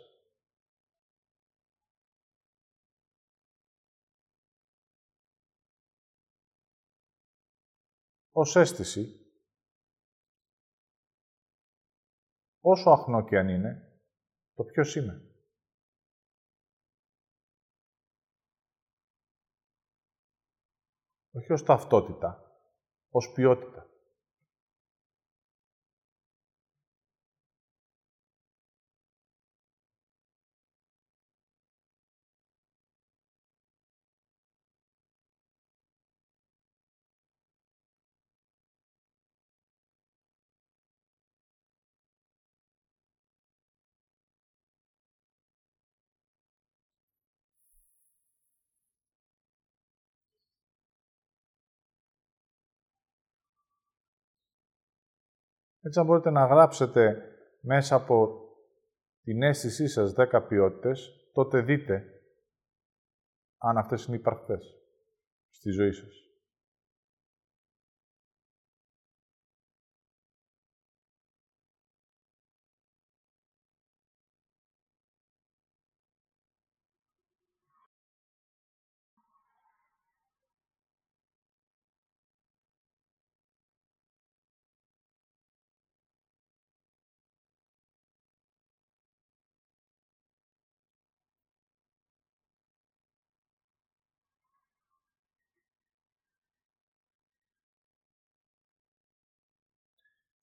ως 8.32 8.56
αίσθηση 8.56 9.34
όσο 12.60 12.90
αχνό 12.90 13.26
και 13.26 13.38
αν 13.38 13.50
είναι, 13.50 14.02
το 14.54 14.64
ποιος 14.64 14.96
είμαι. 14.96 15.36
Όχι 21.32 21.52
ως 21.52 21.64
ταυτότητα, 21.64 22.60
ως 23.10 23.32
ποιότητα. 23.36 23.91
Έτσι, 55.82 56.00
αν 56.00 56.06
μπορείτε 56.06 56.30
να 56.30 56.46
γράψετε 56.46 57.22
μέσα 57.62 57.96
από 57.96 58.40
την 59.24 59.42
αίσθησή 59.44 59.88
σας 59.88 60.14
10 60.18 60.46
ποιότητες, 60.48 61.30
τότε 61.34 61.62
δείτε 61.62 62.06
αν 63.58 63.78
αυτές 63.78 64.06
είναι 64.06 64.16
υπαρκτές 64.16 64.76
στη 65.50 65.72
ζωή 65.72 65.92
σας. 65.92 66.31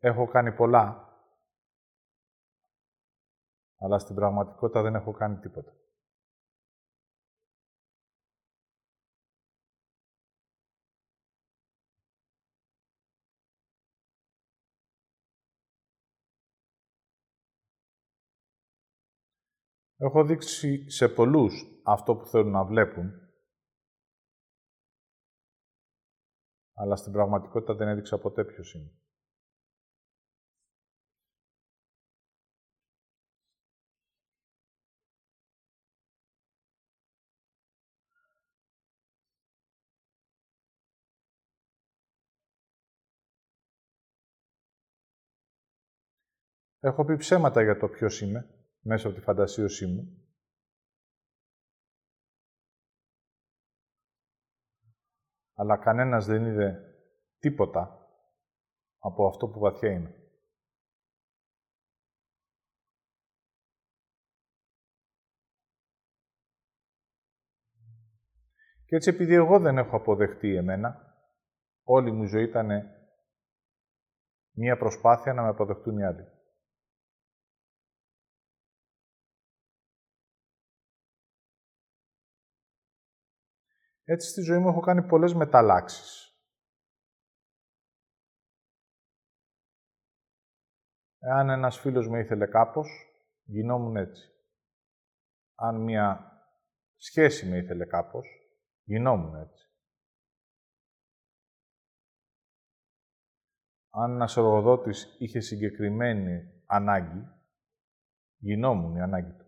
Έχω 0.00 0.26
κάνει 0.26 0.52
πολλά, 0.52 1.08
αλλά 3.78 3.98
στην 3.98 4.14
πραγματικότητα 4.14 4.82
δεν 4.82 4.94
έχω 4.94 5.12
κάνει 5.12 5.38
τίποτα. 5.38 5.72
Έχω 19.96 20.24
δείξει 20.24 20.90
σε 20.90 21.08
πολλούς 21.08 21.80
αυτό 21.84 22.16
που 22.16 22.26
θέλουν 22.26 22.50
να 22.50 22.64
βλέπουν, 22.64 23.12
αλλά 26.74 26.96
στην 26.96 27.12
πραγματικότητα 27.12 27.74
δεν 27.74 27.88
έδειξα 27.88 28.18
ποτέ 28.18 28.44
ποιος 28.44 28.74
είναι. 28.74 28.97
Έχω 46.80 47.04
πει 47.04 47.16
ψέματα 47.16 47.62
για 47.62 47.78
το 47.78 47.88
ποιος 47.88 48.20
είμαι, 48.20 48.68
μέσα 48.80 49.06
από 49.06 49.16
τη 49.16 49.22
φαντασίωσή 49.22 49.86
μου. 49.86 50.22
Αλλά 55.54 55.78
κανένας 55.78 56.26
δεν 56.26 56.44
είδε 56.46 56.94
τίποτα 57.38 58.08
από 58.98 59.26
αυτό 59.26 59.48
που 59.48 59.58
βαθιά 59.58 59.90
είναι. 59.90 60.12
Και 68.84 68.96
έτσι 68.96 69.10
επειδή 69.10 69.34
εγώ 69.34 69.58
δεν 69.58 69.78
έχω 69.78 69.96
αποδεχτεί 69.96 70.56
εμένα, 70.56 71.16
όλη 71.82 72.12
μου 72.12 72.22
η 72.22 72.26
ζωή 72.26 72.44
ήταν 72.44 72.68
μία 74.52 74.76
προσπάθεια 74.76 75.32
να 75.32 75.42
με 75.42 75.48
αποδεχτούν 75.48 75.98
οι 75.98 76.04
άλλοι. 76.04 76.37
Έτσι 84.10 84.28
στη 84.28 84.40
ζωή 84.40 84.58
μου 84.58 84.68
έχω 84.68 84.80
κάνει 84.80 85.06
πολλές 85.06 85.34
μεταλλάξεις. 85.34 86.32
Εάν 91.18 91.48
ένας 91.48 91.78
φίλος 91.78 92.08
με 92.08 92.18
ήθελε 92.18 92.46
κάπως, 92.46 92.88
γινόμουν 93.44 93.96
έτσι. 93.96 94.30
Αν 95.54 95.80
μία 95.80 96.32
σχέση 96.96 97.48
με 97.48 97.56
ήθελε 97.56 97.86
κάπως, 97.86 98.28
γινόμουν 98.82 99.34
έτσι. 99.34 99.66
Αν 103.90 104.10
ένας 104.10 104.36
εργοδότης 104.36 105.16
είχε 105.18 105.40
συγκεκριμένη 105.40 106.62
ανάγκη, 106.66 107.28
γινόμουν 108.36 108.96
η 108.96 109.00
ανάγκη 109.00 109.32
του. 109.32 109.47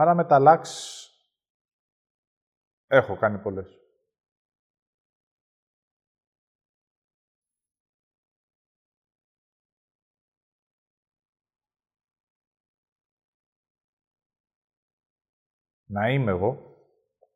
Άρα 0.00 0.14
μεταλλάξεις 0.14 1.10
έχω 2.86 3.16
κάνει 3.16 3.38
πολλές. 3.38 3.78
Να 15.84 16.10
είμαι 16.10 16.30
εγώ 16.30 16.76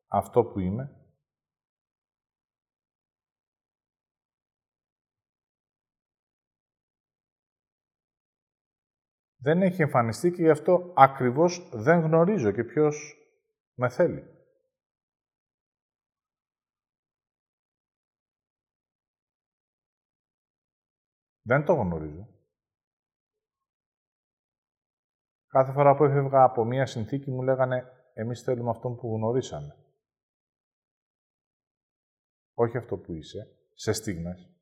αυτό 0.07 0.43
που 0.43 0.59
είμαι 0.59 1.02
δεν 9.43 9.61
έχει 9.61 9.81
εμφανιστεί 9.81 10.31
και 10.31 10.41
γι' 10.41 10.49
αυτό 10.49 10.93
ακριβώς 10.95 11.69
δεν 11.73 11.99
γνωρίζω 11.99 12.51
και 12.51 12.63
ποιος 12.63 13.15
με 13.73 13.89
θέλει. 13.89 14.23
Δεν 21.45 21.65
το 21.65 21.73
γνωρίζω. 21.73 22.27
Κάθε 25.47 25.71
φορά 25.71 25.95
που 25.95 26.03
έφευγα 26.03 26.43
από 26.43 26.65
μία 26.65 26.85
συνθήκη 26.85 27.31
μου 27.31 27.41
λέγανε 27.41 27.83
«Εμείς 28.13 28.41
θέλουμε 28.41 28.69
αυτόν 28.69 28.95
που 28.95 29.15
γνωρίσαμε». 29.15 29.75
Όχι 32.53 32.77
αυτό 32.77 32.97
που 32.97 33.13
είσαι, 33.13 33.57
σε 33.73 33.91
στιγμές. 33.93 34.53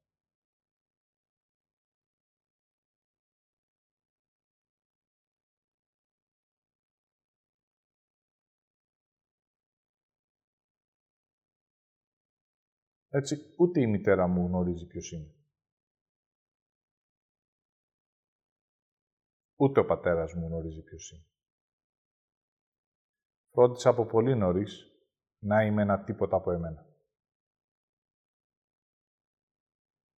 Έτσι, 13.13 13.55
ούτε 13.57 13.81
η 13.81 13.87
μητέρα 13.87 14.27
μου 14.27 14.47
γνωρίζει 14.47 14.87
ποιος 14.87 15.11
είναι. 15.11 15.35
Ούτε 19.55 19.79
ο 19.79 19.85
πατέρας 19.85 20.33
μου 20.33 20.47
γνωρίζει 20.47 20.81
ποιος 20.81 21.11
είναι. 21.11 21.25
Φρόντισα 23.51 23.89
από 23.89 24.05
πολύ 24.05 24.35
νωρίς 24.35 24.85
να 25.39 25.63
είμαι 25.63 25.81
ένα 25.81 26.03
τίποτα 26.03 26.35
από 26.35 26.51
εμένα. 26.51 26.85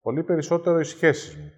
Πολύ 0.02 0.24
περισσότερο 0.24 0.80
οι 0.80 0.84
σχέσεις 0.84 1.36
μου. 1.36 1.52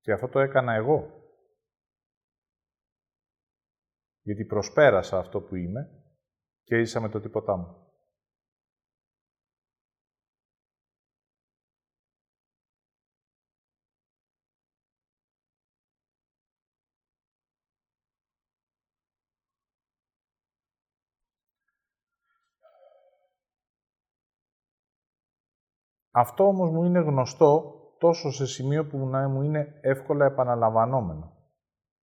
Και 0.00 0.12
αυτό 0.12 0.28
το 0.28 0.38
έκανα 0.38 0.72
εγώ. 0.72 1.21
Γιατί 4.22 4.44
προσπέρασα 4.44 5.18
αυτό 5.18 5.40
που 5.40 5.54
είμαι 5.56 5.90
και 6.62 6.78
ίσα 6.78 7.00
με 7.00 7.08
το 7.08 7.20
τίποτά 7.20 7.56
μου. 7.56 7.76
Αυτό 26.14 26.46
όμως 26.46 26.70
μου 26.70 26.84
είναι 26.84 27.00
γνωστό 27.00 27.74
τόσο 27.98 28.32
σε 28.32 28.46
σημείο 28.46 28.86
που 28.86 29.06
να 29.06 29.28
μου 29.28 29.42
είναι 29.42 29.78
εύκολα 29.80 30.26
επαναλαμβανόμενο. 30.26 31.41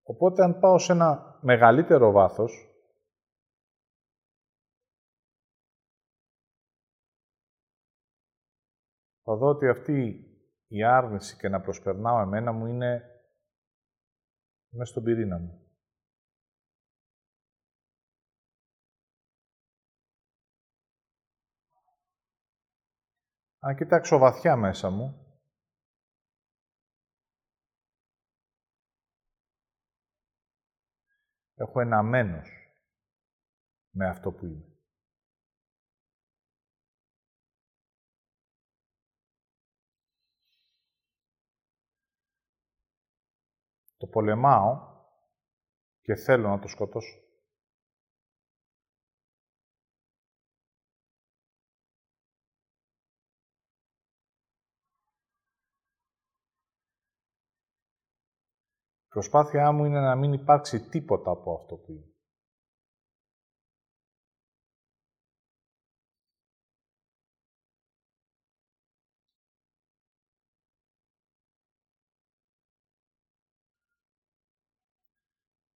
Οπότε, 0.10 0.44
αν 0.44 0.60
πάω 0.60 0.78
σε 0.78 0.92
ένα 0.92 1.40
μεγαλύτερο 1.42 2.12
βάθος, 2.12 2.52
θα 9.24 9.36
δω 9.36 9.48
ότι 9.48 9.68
αυτή 9.68 10.24
η 10.68 10.84
άρνηση 10.84 11.38
και 11.38 11.50
να 11.50 11.62
προσπερνάω 11.62 12.20
εμένα 12.20 12.52
μου 12.52 12.66
είναι 12.66 13.02
μέσα 14.70 14.92
στον 14.92 15.04
πυρήνα 15.04 15.40
μου. 15.40 15.64
Αν 23.60 23.76
κοιτάξω 23.76 24.18
βαθιά 24.18 24.56
μέσα 24.56 24.90
μου, 24.90 25.29
Έχω 31.60 31.80
ένα 31.80 32.04
μένος 32.04 32.50
με 33.90 34.08
αυτό 34.08 34.32
που 34.32 34.46
είμαι. 34.46 34.64
Το 43.98 44.08
πολεμάω 44.08 44.98
και 46.02 46.16
θέλω 46.16 46.50
να 46.50 46.60
το 46.60 46.68
σκοτώσω. 46.68 47.29
Προσπάθειά 59.10 59.72
μου 59.72 59.86
είναι 59.86 60.00
να 60.00 60.16
μην 60.16 60.34
υπάρξει 60.34 60.90
τίποτα 60.90 61.32
από 61.32 61.54
αυτό 61.54 61.76
που 61.76 61.92
είναι. 61.92 62.14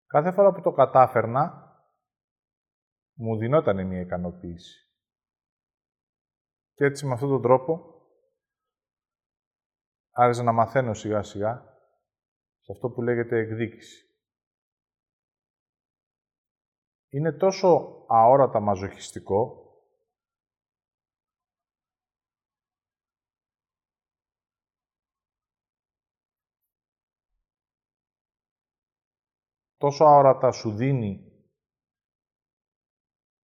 Κάθε 0.06 0.32
φορά 0.32 0.52
που 0.52 0.60
το 0.60 0.72
κατάφερνα, 0.72 1.66
μου 3.14 3.36
δινόταν 3.36 3.86
μια 3.86 4.00
ικανοποίηση. 4.00 4.86
Και 6.74 6.84
έτσι 6.84 7.06
με 7.06 7.12
αυτόν 7.12 7.28
τον 7.28 7.42
τρόπο, 7.42 8.02
άρχισα 10.10 10.42
να 10.42 10.52
μαθαίνω 10.52 10.94
σιγά 10.94 11.22
σιγά 11.22 11.71
σε 12.62 12.72
αυτό 12.72 12.88
που 12.90 13.02
λέγεται 13.02 13.38
εκδίκηση. 13.38 14.06
Είναι 17.08 17.32
τόσο 17.32 18.04
αόρατα 18.08 18.60
μαζοχιστικό 18.60 19.56
τόσο 29.76 30.04
αόρατα 30.04 30.50
σου 30.50 30.74
δίνει 30.76 31.32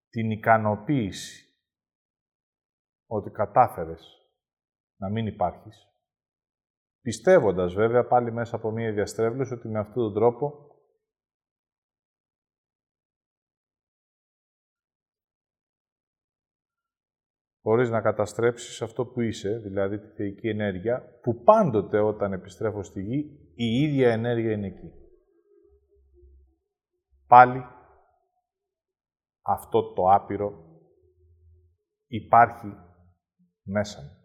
την 0.09 0.31
ικανοποίηση 0.31 1.49
ότι 3.07 3.31
κατάφερες 3.31 4.31
να 4.97 5.11
μην 5.11 5.27
υπάρχεις, 5.27 5.88
πιστεύοντας 7.03 7.75
βέβαια 7.75 8.07
πάλι 8.07 8.33
μέσα 8.33 8.57
από 8.57 8.71
μία 8.71 8.93
διαστρέβλωση 8.93 9.55
ότι 9.55 9.69
με 9.69 9.79
αυτόν 9.79 10.03
τον 10.03 10.15
τρόπο 10.15 10.69
χωρίς 17.69 17.91
να 17.91 18.01
καταστρέψεις 18.01 18.83
αυτό 18.83 19.07
που 19.07 19.21
είσαι, 19.21 19.59
δηλαδή 19.59 19.99
τη 19.99 20.07
θεϊκή 20.07 20.49
ενέργεια, 20.49 21.19
που 21.23 21.43
πάντοτε 21.43 21.99
όταν 21.99 22.33
επιστρέφω 22.33 22.83
στη 22.83 23.03
γη, 23.03 23.53
η 23.55 23.65
ίδια 23.65 24.13
ενέργεια 24.13 24.53
είναι 24.53 24.67
εκεί. 24.67 24.93
Πάλι 27.27 27.65
αυτό 29.43 29.93
το 29.93 30.03
άπειρο 30.11 30.53
υπάρχει 32.07 32.73
μέσα 33.63 34.03
μου. 34.03 34.18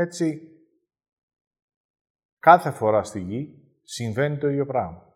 Έτσι, 0.00 0.40
κάθε 2.38 2.70
φορά 2.70 3.02
στη 3.02 3.20
γη 3.20 3.72
συμβαίνει 3.82 4.38
το 4.38 4.48
ίδιο 4.48 4.66
πράγμα. 4.66 5.14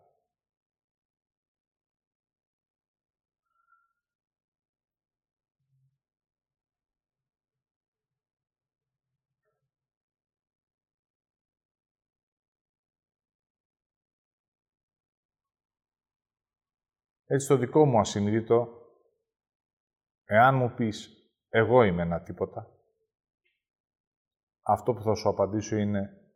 Έτσι, 17.25 17.47
το 17.47 17.57
δικό 17.57 17.85
μου 17.85 17.99
ασυνείδητο, 17.99 18.67
εάν 20.25 20.55
μου 20.55 20.73
πεις 20.73 21.09
«εγώ 21.49 21.83
είμαι 21.83 22.01
ένα 22.01 22.21
τίποτα», 22.21 22.74
αυτό 24.67 24.93
που 24.93 25.01
θα 25.01 25.15
σου 25.15 25.29
απαντήσω 25.29 25.75
είναι 25.75 26.31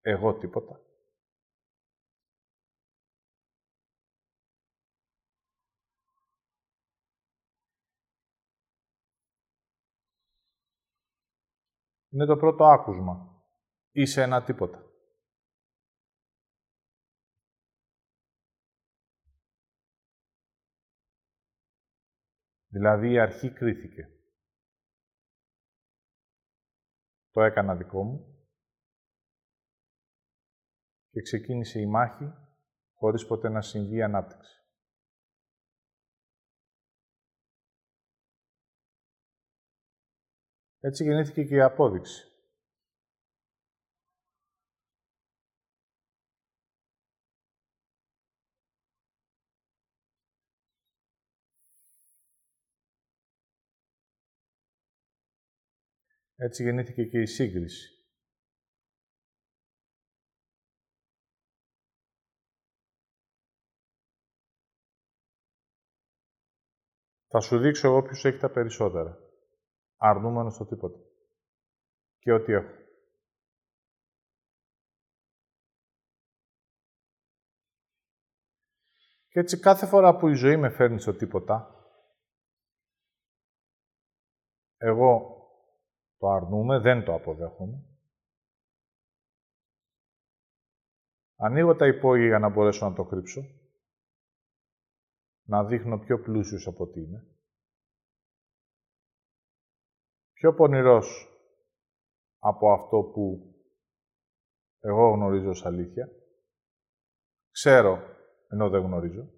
εγώ 0.00 0.38
τίποτα. 0.38 0.80
Είναι 12.08 12.26
το 12.26 12.36
πρώτο 12.36 12.64
άκουσμα. 12.64 13.44
Είσαι 13.90 14.22
ένα 14.22 14.44
τίποτα. 14.44 14.86
Δηλαδή 22.66 23.12
η 23.12 23.18
αρχή 23.18 23.52
κρίθηκε. 23.52 24.21
Το 27.32 27.42
έκανα 27.42 27.76
δικό 27.76 28.04
μου 28.04 28.46
και 31.10 31.22
ξεκίνησε 31.22 31.80
η 31.80 31.86
μάχη 31.86 32.32
χωρίς 32.94 33.26
ποτέ 33.26 33.48
να 33.48 33.60
συμβεί 33.62 33.96
η 33.96 34.02
ανάπτυξη. 34.02 34.56
Έτσι 40.80 41.04
γεννήθηκε 41.04 41.44
και 41.44 41.54
η 41.54 41.60
απόδειξη. 41.60 42.31
Έτσι 56.36 56.62
γεννήθηκε 56.62 57.04
και 57.04 57.20
η 57.20 57.26
σύγκριση. 57.26 58.02
Θα 67.28 67.40
σου 67.40 67.58
δείξω 67.58 67.88
εγώ 67.88 68.02
ποιος 68.02 68.24
έχει 68.24 68.38
τα 68.38 68.50
περισσότερα. 68.50 69.18
Αρνούμενο 69.96 70.50
στο 70.50 70.66
τίποτα. 70.66 70.98
Και 72.18 72.32
ό,τι 72.32 72.52
έχω. 72.52 72.82
Και 79.28 79.40
έτσι 79.40 79.58
κάθε 79.58 79.86
φορά 79.86 80.16
που 80.16 80.28
η 80.28 80.34
ζωή 80.34 80.56
με 80.56 80.70
φέρνει 80.70 81.00
στο 81.00 81.14
τίποτα, 81.14 81.86
εγώ 84.76 85.31
το 86.22 86.28
αρνούμε, 86.28 86.78
δεν 86.78 87.04
το 87.04 87.14
αποδέχομαι. 87.14 87.84
Ανοίγω 91.36 91.76
τα 91.76 91.86
υπόγεια 91.86 92.26
για 92.26 92.38
να 92.38 92.48
μπορέσω 92.48 92.88
να 92.88 92.94
το 92.94 93.04
κρύψω 93.04 93.40
να 95.42 95.64
δείχνω 95.64 95.98
πιο 95.98 96.20
πλούσιος 96.20 96.66
από 96.66 96.86
τι 96.86 97.00
είμαι. 97.00 97.26
Πιο 100.32 100.54
πονηρός 100.54 101.28
από 102.38 102.72
αυτό 102.72 103.02
που 103.02 103.54
εγώ 104.80 105.10
γνωρίζω 105.10 105.48
ως 105.48 105.64
αλήθεια. 105.64 106.08
Ξέρω, 107.50 107.98
ενώ 108.48 108.68
δεν 108.68 108.82
γνωρίζω. 108.82 109.28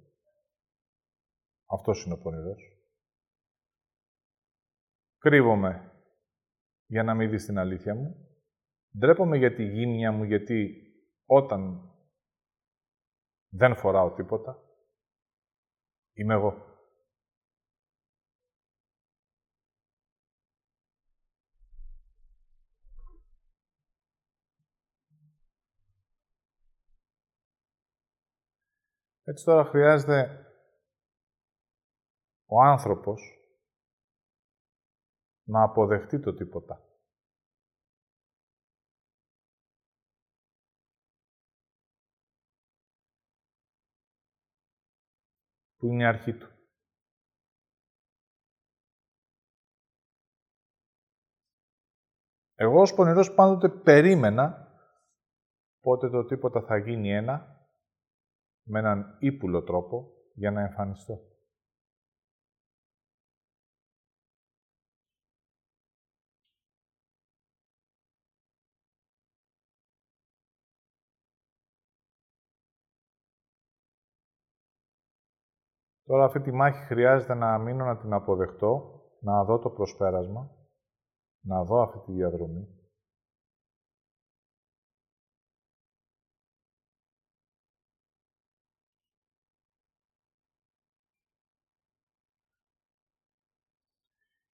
Αυτός 1.66 2.04
είναι 2.04 2.14
ο 2.14 2.18
πονηρός. 2.18 2.62
Κρύβομαι 5.18 5.93
για 6.94 7.02
να 7.02 7.14
μην 7.14 7.30
δεις 7.30 7.44
την 7.44 7.58
αλήθεια 7.58 7.94
μου. 7.94 8.28
Ντρέπομαι 8.98 9.36
για 9.36 9.54
τη 9.54 9.64
γύμνια 9.64 10.12
μου, 10.12 10.24
γιατί 10.24 10.82
όταν 11.26 11.90
δεν 13.48 13.76
φοράω 13.76 14.14
τίποτα, 14.14 14.58
Είμαι 16.12 16.34
εγώ. 16.34 16.72
Έτσι 29.24 29.44
τώρα 29.44 29.64
χρειάζεται 29.64 30.46
ο 32.46 32.62
άνθρωπος 32.62 33.43
να 35.44 35.62
αποδεχτεί 35.62 36.20
το 36.20 36.34
τίποτα. 36.34 36.88
που 45.76 45.90
είναι 45.90 46.02
η 46.02 46.06
αρχή 46.06 46.34
του. 46.34 46.48
Εγώ 52.54 52.80
ως 52.80 52.94
πονηρός 52.94 53.34
πάντοτε 53.34 53.68
περίμενα 53.68 54.68
πότε 55.80 56.10
το 56.10 56.24
τίποτα 56.24 56.62
θα 56.62 56.76
γίνει 56.76 57.10
ένα 57.10 57.66
με 58.62 58.78
έναν 58.78 59.16
ύπουλο 59.20 59.62
τρόπο 59.62 60.12
για 60.34 60.50
να 60.50 60.60
εμφανιστώ. 60.60 61.33
Τώρα 76.04 76.24
αυτή 76.24 76.40
τη 76.40 76.52
μάχη 76.52 76.78
χρειάζεται 76.78 77.34
να 77.34 77.58
μείνω 77.58 77.84
να 77.84 77.98
την 77.98 78.12
αποδεχτώ, 78.12 79.02
να 79.20 79.44
δω 79.44 79.58
το 79.58 79.70
προσπέρασμα, 79.70 80.50
να 81.40 81.64
δω 81.64 81.82
αυτή 81.82 81.98
τη 81.98 82.12
διαδρομή. 82.12 82.68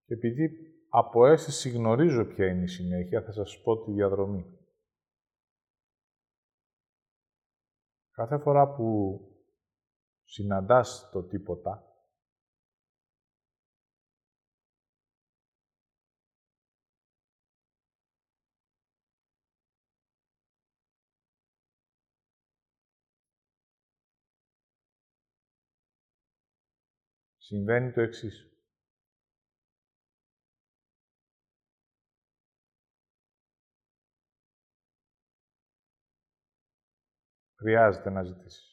Και 0.05 0.15
επειδή 0.15 0.51
από 0.89 1.27
αίσθηση 1.27 1.71
γνωρίζω 1.71 2.25
ποια 2.25 2.47
είναι 2.47 2.63
η 2.63 2.67
συνέχεια, 2.67 3.23
θα 3.23 3.33
σας 3.33 3.61
πω 3.65 3.85
τη 3.85 3.93
διαδρομή. 3.93 4.59
Κάθε 8.11 8.39
φορά 8.39 8.75
που 8.75 9.21
συναντάς 10.31 11.09
το 11.13 11.23
τίποτα, 11.23 11.85
συμβαίνει 27.39 27.93
το 27.93 28.01
εξής. 28.01 28.45
Χρειάζεται 37.57 38.11
να 38.11 38.23
ζητήσεις. 38.23 38.70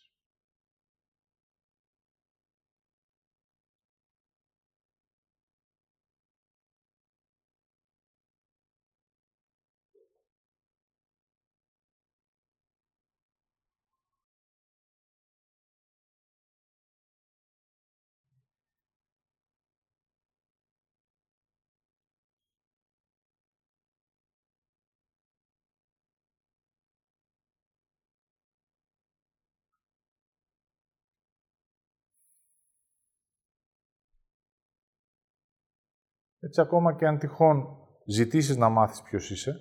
Έτσι, 36.47 36.61
ακόμα 36.61 36.95
και 36.95 37.05
αν 37.05 37.17
τυχόν 37.17 37.87
ζητήσεις 38.05 38.57
να 38.57 38.69
μάθεις 38.69 39.01
ποιος 39.01 39.29
είσαι, 39.29 39.51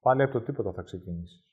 πάλι 0.00 0.22
από 0.22 0.32
το 0.32 0.42
τίποτα 0.42 0.72
θα 0.72 0.82
ξεκινήσεις. 0.82 1.44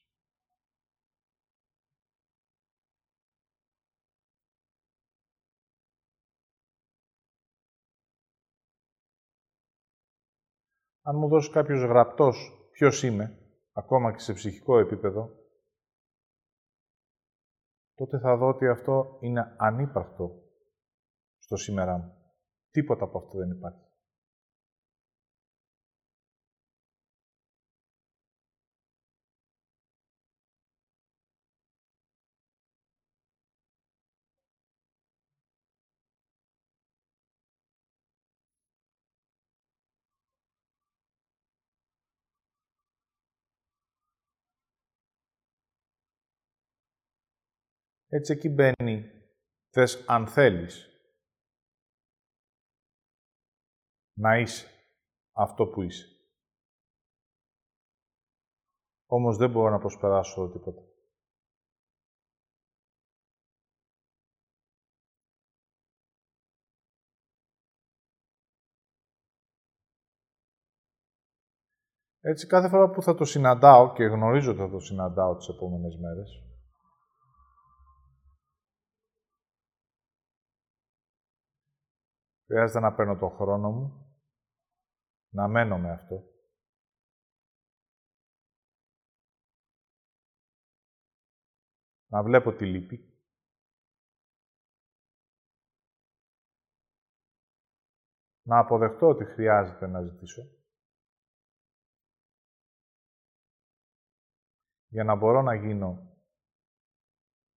Αν 11.02 11.18
μου 11.18 11.28
δώσεις 11.28 11.52
κάποιος 11.52 11.84
γραπτός 11.84 12.68
ποιος 12.72 13.04
είμαι, 13.04 13.40
ακόμα 13.72 14.12
και 14.12 14.20
σε 14.20 14.34
ψυχικό 14.34 14.80
επίπεδο, 14.80 15.30
τότε 17.94 18.20
θα 18.20 18.38
δω 18.38 18.48
ότι 18.48 18.68
αυτό 18.68 19.18
είναι 19.22 19.56
ανύπαρκτο 19.58 20.43
στο 21.44 21.56
σήμερα 21.56 21.98
μου. 21.98 22.14
Τίποτα 22.72 23.04
από 23.04 23.18
αυτό 23.18 23.38
δεν 23.38 23.52
υπάρχει. 23.52 23.86
Έτσι 48.08 48.32
εκεί 48.34 48.50
μπαίνει, 48.50 49.12
θες 49.70 50.04
αν 50.08 50.28
θέλεις, 50.28 50.93
να 54.14 54.38
είσαι 54.40 54.68
αυτό 55.32 55.66
που 55.66 55.82
είσαι. 55.82 56.06
Όμως 59.06 59.38
δεν 59.38 59.52
μπορώ 59.52 59.70
να 59.70 59.80
προσπεράσω 59.80 60.50
τίποτα. 60.50 60.82
Έτσι, 72.26 72.48
κάθε 72.48 72.70
φορά 72.70 72.90
που 72.90 73.02
θα 73.02 73.16
το 73.16 73.26
συναντάω 73.26 73.94
και 73.94 74.04
γνωρίζω 74.04 74.52
ότι 74.52 74.60
θα 74.60 74.70
το 74.70 74.80
συναντάω 74.80 75.36
τις 75.36 75.48
επόμενες 75.48 75.98
μέρες, 75.98 76.44
χρειάζεται 82.46 82.80
να 82.80 82.94
παίρνω 82.94 83.18
τον 83.18 83.30
χρόνο 83.30 83.72
μου 83.72 84.03
να 85.34 85.48
μένω 85.48 85.78
με 85.78 85.92
αυτό. 85.92 86.32
Να 92.08 92.24
βλέπω 92.24 92.54
τη 92.56 92.66
λύπη. 92.66 93.08
Να 98.46 98.60
αποδεχτώ 98.60 99.08
ότι 99.08 99.26
χρειάζεται 99.26 99.88
να 99.88 100.02
ζητήσω. 100.02 100.42
Για 104.88 105.04
να 105.04 105.16
μπορώ 105.16 105.42
να 105.42 105.56
γίνω 105.56 106.18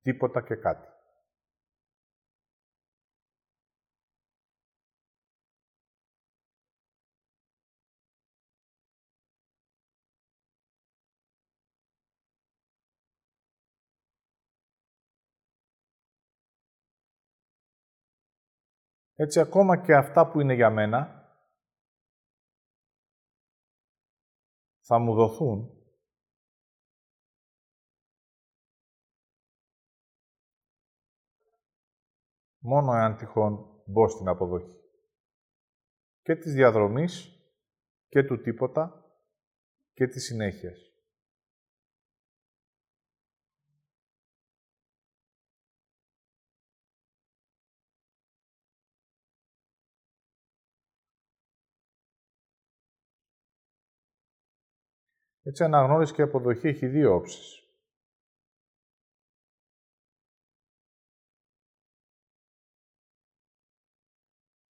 τίποτα 0.00 0.42
και 0.42 0.54
κάτι. 0.54 0.95
Έτσι, 19.18 19.40
ακόμα 19.40 19.82
και 19.82 19.94
αυτά 19.94 20.30
που 20.30 20.40
είναι 20.40 20.54
για 20.54 20.70
μένα, 20.70 21.30
θα 24.80 24.98
μου 24.98 25.14
δοθούν 25.14 25.76
μόνο 32.58 32.92
εάν 32.92 33.16
τυχόν 33.16 33.82
μπω 33.86 34.08
στην 34.08 34.28
αποδοχή. 34.28 34.76
Και 36.22 36.36
της 36.36 36.52
διαδρομής 36.52 37.40
και 38.08 38.22
του 38.22 38.40
τίποτα 38.40 39.04
και 39.92 40.06
της 40.06 40.24
συνέχειας. 40.24 40.85
Έτσι, 55.46 55.64
αναγνώριση 55.64 56.12
και 56.12 56.22
αποδοχή 56.22 56.68
έχει 56.68 56.86
δύο 56.86 57.14
όψεις. 57.14 57.60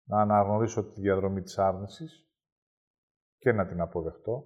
Να 0.09 0.21
αναγνωρίσω 0.21 0.85
τη 0.85 1.01
διαδρομή 1.01 1.43
της 1.43 1.59
άρνησης 1.59 2.29
και 3.39 3.53
να 3.53 3.67
την 3.67 3.81
αποδεχτώ. 3.81 4.45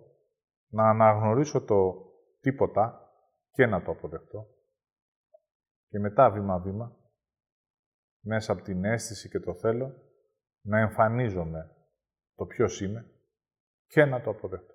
Να 0.72 0.89
αναγνωρίσω 0.89 1.64
το 1.64 1.93
τίποτα 2.41 3.12
και 3.51 3.66
να 3.66 3.83
το 3.83 3.91
αποδεχτώ. 3.91 4.47
Και 5.89 5.99
μετά, 5.99 6.31
βήμα-βήμα, 6.31 6.97
μέσα 8.20 8.53
από 8.53 8.62
την 8.62 8.85
αίσθηση 8.85 9.28
και 9.28 9.41
το 9.41 9.55
θέλω, 9.55 9.95
να 10.61 10.78
εμφανίζομαι 10.78 11.76
το 12.35 12.47
ποιος 12.47 12.81
είμαι 12.81 13.11
και 13.87 14.05
να 14.05 14.20
το 14.22 14.31
αποδεχτώ. 14.31 14.70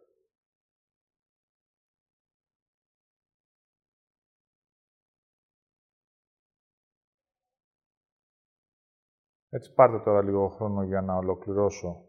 Έτσι 9.56 9.74
πάρτε 9.74 10.00
τώρα 10.00 10.22
λίγο 10.22 10.50
χρόνο 10.50 10.84
για 10.84 11.02
να 11.02 11.16
ολοκληρώσω 11.16 12.06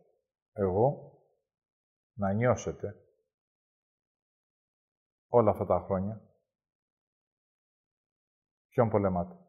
εγώ, 0.53 1.13
να 2.13 2.33
νιώσετε 2.33 2.95
όλα 5.29 5.51
αυτά 5.51 5.67
τα 5.67 5.81
χρόνια 5.81 6.21
ποιον 8.69 8.89
πολεμάτε; 8.91 9.46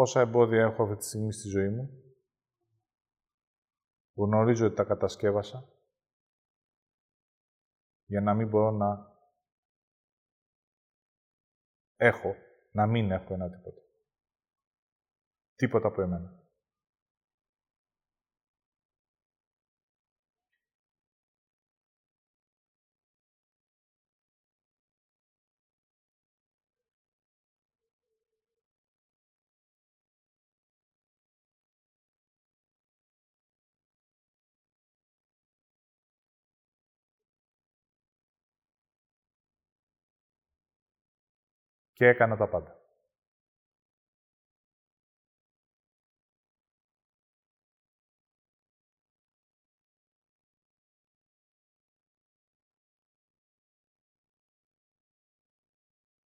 Πόσα 0.00 0.20
εμπόδια 0.20 0.62
έχω 0.62 0.82
αυτή 0.82 0.96
τη 0.96 1.04
στιγμή 1.04 1.32
στη 1.32 1.48
ζωή 1.48 1.68
μου; 1.68 2.02
Γνωρίζω 4.14 4.66
ότι 4.66 4.74
τα 4.74 4.84
κατασκεύασα. 4.84 5.68
για 8.06 8.20
να 8.20 8.34
μην 8.34 8.48
μπορώ 8.48 8.70
να 8.70 9.16
έχω, 11.96 12.34
να 12.72 12.86
μην 12.86 13.10
έχω 13.10 13.34
ένα 13.34 13.50
τίποτα. 13.50 13.80
Τίποτα 15.54 15.88
από 15.88 16.02
εμένα. 16.02 16.39
Και 42.00 42.06
έκανα 42.06 42.36
τα 42.36 42.48
πάντα. 42.48 42.80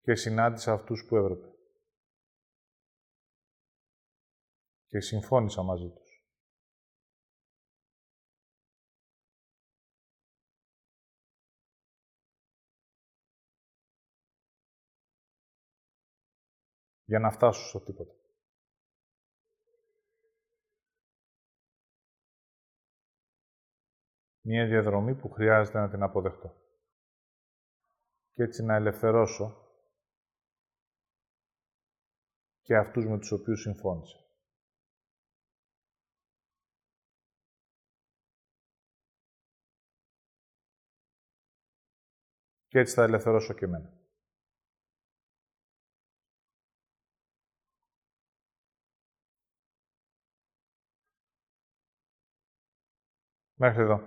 Και 0.00 0.14
συνάντησα 0.14 0.72
αυτούς 0.72 1.06
που 1.08 1.16
έπρεπε. 1.16 1.46
Και 4.86 5.00
συμφώνησα 5.00 5.62
μαζί 5.62 5.88
τους. 5.88 6.03
Για 17.04 17.18
να 17.18 17.30
φτάσω 17.30 17.68
στο 17.68 17.80
τίποτα. 17.80 18.14
Μία 24.40 24.66
διαδρομή 24.66 25.14
που 25.14 25.30
χρειάζεται 25.30 25.78
να 25.78 25.90
την 25.90 26.02
αποδεχτώ. 26.02 26.62
Και 28.32 28.42
έτσι 28.42 28.62
να 28.64 28.74
ελευθερώσω 28.74 29.58
και 32.62 32.76
αυτούς 32.76 33.06
με 33.06 33.18
τους 33.18 33.32
οποίους 33.32 33.60
συμφώνησα. 33.60 34.18
Και 42.66 42.78
έτσι 42.78 42.94
θα 42.94 43.02
ελευθερώσω 43.02 43.54
και 43.54 43.64
εμένα. 43.64 44.03
Μέχρι 53.64 53.82
εδώ. 53.82 54.00